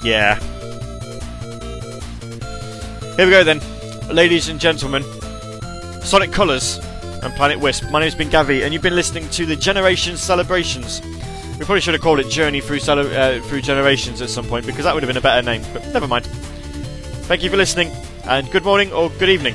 Yeah. 0.03 0.39
Here 3.17 3.27
we 3.27 3.31
go 3.31 3.45
then. 3.45 3.61
Ladies 4.09 4.49
and 4.49 4.59
gentlemen, 4.59 5.05
Sonic 6.03 6.33
Colors 6.33 6.79
and 7.23 7.33
Planet 7.35 7.61
Wisp. 7.61 7.85
My 7.91 8.01
name's 8.01 8.15
been 8.15 8.29
Gavi, 8.29 8.65
and 8.65 8.73
you've 8.73 8.83
been 8.83 8.97
listening 8.97 9.29
to 9.31 9.47
the 9.47 9.55
Generations 9.55 10.21
Celebrations. 10.21 11.01
We 11.59 11.65
probably 11.65 11.81
should 11.81 11.95
have 11.95 12.03
called 12.03 12.19
it 12.19 12.29
Journey 12.29 12.61
Through 12.61 12.81
Cele- 12.81 13.15
uh, 13.15 13.41
Through 13.43 13.61
Generations 13.61 14.21
at 14.21 14.31
some 14.31 14.47
point 14.47 14.67
because 14.67 14.85
that 14.85 14.95
would 14.95 15.03
have 15.03 15.09
been 15.09 15.17
a 15.17 15.21
better 15.21 15.43
name. 15.43 15.63
But 15.73 15.87
never 15.93 16.09
mind. 16.09 16.27
Thank 17.27 17.43
you 17.45 17.51
for 17.51 17.57
listening, 17.57 17.93
and 18.25 18.51
good 18.51 18.65
morning 18.65 18.93
or 18.93 19.11
good 19.11 19.29
evening. 19.29 19.55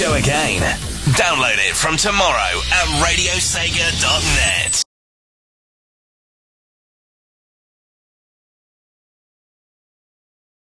Show 0.00 0.14
again, 0.14 0.62
download 1.12 1.58
it 1.58 1.76
from 1.76 1.94
tomorrow. 1.98 2.49